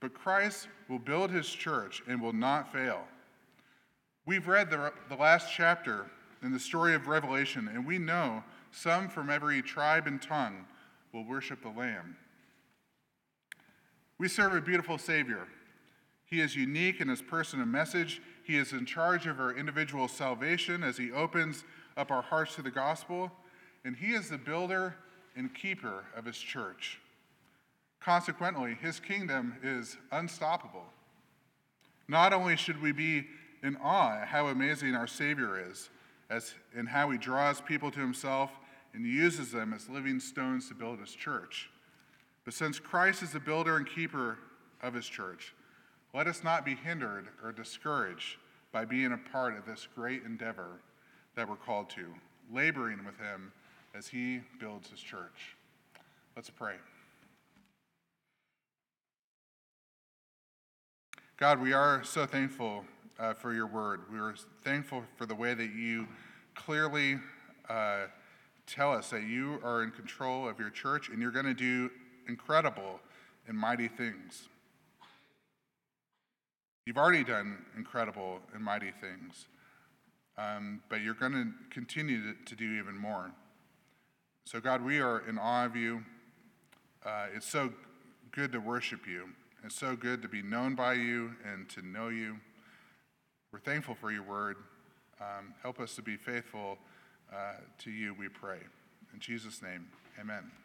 but 0.00 0.12
Christ 0.12 0.68
will 0.90 0.98
build 0.98 1.30
his 1.30 1.48
church 1.48 2.02
and 2.06 2.20
will 2.20 2.34
not 2.34 2.70
fail. 2.70 3.04
We've 4.26 4.48
read 4.48 4.68
the, 4.68 4.92
the 5.08 5.16
last 5.16 5.48
chapter 5.50 6.10
in 6.44 6.52
the 6.52 6.60
story 6.60 6.94
of 6.94 7.08
Revelation, 7.08 7.68
and 7.72 7.86
we 7.86 7.98
know 7.98 8.44
some 8.70 9.08
from 9.08 9.30
every 9.30 9.62
tribe 9.62 10.06
and 10.06 10.20
tongue 10.20 10.66
will 11.12 11.24
worship 11.24 11.62
the 11.62 11.70
Lamb. 11.70 12.16
We 14.18 14.28
serve 14.28 14.54
a 14.54 14.60
beautiful 14.60 14.98
Savior. 14.98 15.48
He 16.26 16.40
is 16.40 16.54
unique 16.54 17.00
in 17.00 17.08
his 17.08 17.22
person 17.22 17.60
and 17.60 17.70
message. 17.72 18.20
He 18.44 18.56
is 18.56 18.72
in 18.72 18.86
charge 18.86 19.26
of 19.26 19.40
our 19.40 19.56
individual 19.56 20.06
salvation 20.06 20.82
as 20.82 20.96
he 20.96 21.12
opens 21.12 21.64
up 21.96 22.10
our 22.10 22.22
hearts 22.22 22.54
to 22.56 22.62
the 22.62 22.70
gospel 22.70 23.30
and 23.84 23.96
he 23.96 24.12
is 24.12 24.28
the 24.28 24.38
builder 24.38 24.96
and 25.36 25.54
keeper 25.54 26.04
of 26.16 26.24
his 26.24 26.38
church. 26.38 27.00
Consequently, 28.00 28.76
his 28.80 29.00
kingdom 29.00 29.56
is 29.62 29.96
unstoppable. 30.10 30.84
Not 32.08 32.32
only 32.32 32.56
should 32.56 32.80
we 32.80 32.92
be 32.92 33.26
in 33.62 33.76
awe 33.76 34.20
at 34.22 34.28
how 34.28 34.48
amazing 34.48 34.94
our 34.94 35.06
Savior 35.06 35.70
is, 35.70 35.90
as 36.34 36.54
in 36.76 36.86
how 36.86 37.10
he 37.10 37.18
draws 37.18 37.60
people 37.60 37.90
to 37.92 38.00
himself 38.00 38.50
and 38.92 39.06
uses 39.06 39.52
them 39.52 39.72
as 39.72 39.88
living 39.88 40.18
stones 40.18 40.68
to 40.68 40.74
build 40.74 40.98
his 40.98 41.14
church. 41.14 41.70
But 42.44 42.54
since 42.54 42.78
Christ 42.78 43.22
is 43.22 43.32
the 43.32 43.40
builder 43.40 43.76
and 43.76 43.86
keeper 43.86 44.38
of 44.82 44.94
his 44.94 45.06
church, 45.06 45.54
let 46.12 46.26
us 46.26 46.42
not 46.42 46.64
be 46.64 46.74
hindered 46.74 47.28
or 47.42 47.52
discouraged 47.52 48.36
by 48.72 48.84
being 48.84 49.12
a 49.12 49.30
part 49.32 49.56
of 49.56 49.64
this 49.64 49.86
great 49.94 50.24
endeavor 50.24 50.80
that 51.36 51.48
we're 51.48 51.56
called 51.56 51.88
to, 51.90 52.06
laboring 52.52 53.04
with 53.04 53.16
him 53.18 53.52
as 53.94 54.08
he 54.08 54.40
builds 54.58 54.90
his 54.90 55.00
church. 55.00 55.56
Let's 56.34 56.50
pray. 56.50 56.74
God, 61.36 61.60
we 61.60 61.72
are 61.72 62.02
so 62.04 62.26
thankful 62.26 62.84
uh, 63.18 63.34
for 63.34 63.52
your 63.52 63.66
word. 63.66 64.02
We 64.12 64.18
are 64.18 64.34
thankful 64.62 65.04
for 65.16 65.26
the 65.26 65.34
way 65.34 65.54
that 65.54 65.74
you 65.74 66.06
clearly 66.54 67.18
uh, 67.68 68.06
tell 68.66 68.92
us 68.92 69.10
that 69.10 69.24
you 69.24 69.60
are 69.62 69.82
in 69.82 69.90
control 69.90 70.48
of 70.48 70.58
your 70.58 70.70
church 70.70 71.08
and 71.08 71.20
you're 71.20 71.30
going 71.30 71.44
to 71.44 71.54
do 71.54 71.90
incredible 72.28 73.00
and 73.46 73.56
mighty 73.56 73.88
things. 73.88 74.48
You've 76.86 76.98
already 76.98 77.24
done 77.24 77.64
incredible 77.76 78.40
and 78.54 78.62
mighty 78.62 78.90
things, 79.00 79.46
um, 80.36 80.82
but 80.90 81.00
you're 81.00 81.14
going 81.14 81.32
to 81.32 81.46
continue 81.70 82.34
to, 82.44 82.54
do 82.54 82.78
even 82.78 82.96
more. 82.96 83.30
So, 84.44 84.60
God, 84.60 84.82
we 84.82 85.00
are 85.00 85.26
in 85.26 85.38
awe 85.38 85.64
of 85.64 85.76
you. 85.76 86.04
Uh, 87.04 87.26
it's 87.34 87.48
so 87.48 87.72
good 88.32 88.52
to 88.52 88.58
worship 88.58 89.06
you. 89.06 89.30
It's 89.64 89.76
so 89.76 89.96
good 89.96 90.20
to 90.20 90.28
be 90.28 90.42
known 90.42 90.74
by 90.74 90.94
you 90.94 91.32
and 91.50 91.68
to 91.70 91.80
know 91.80 92.08
you. 92.08 92.36
We're 93.50 93.60
thankful 93.60 93.94
for 93.94 94.12
your 94.12 94.22
word. 94.22 94.56
Um, 95.20 95.54
help 95.62 95.80
us 95.80 95.94
to 95.94 96.02
be 96.02 96.16
faithful 96.16 96.78
uh, 97.32 97.54
to 97.78 97.90
you, 97.90 98.14
we 98.14 98.28
pray. 98.28 98.58
In 99.12 99.20
Jesus' 99.20 99.62
name, 99.62 99.86
amen. 100.20 100.63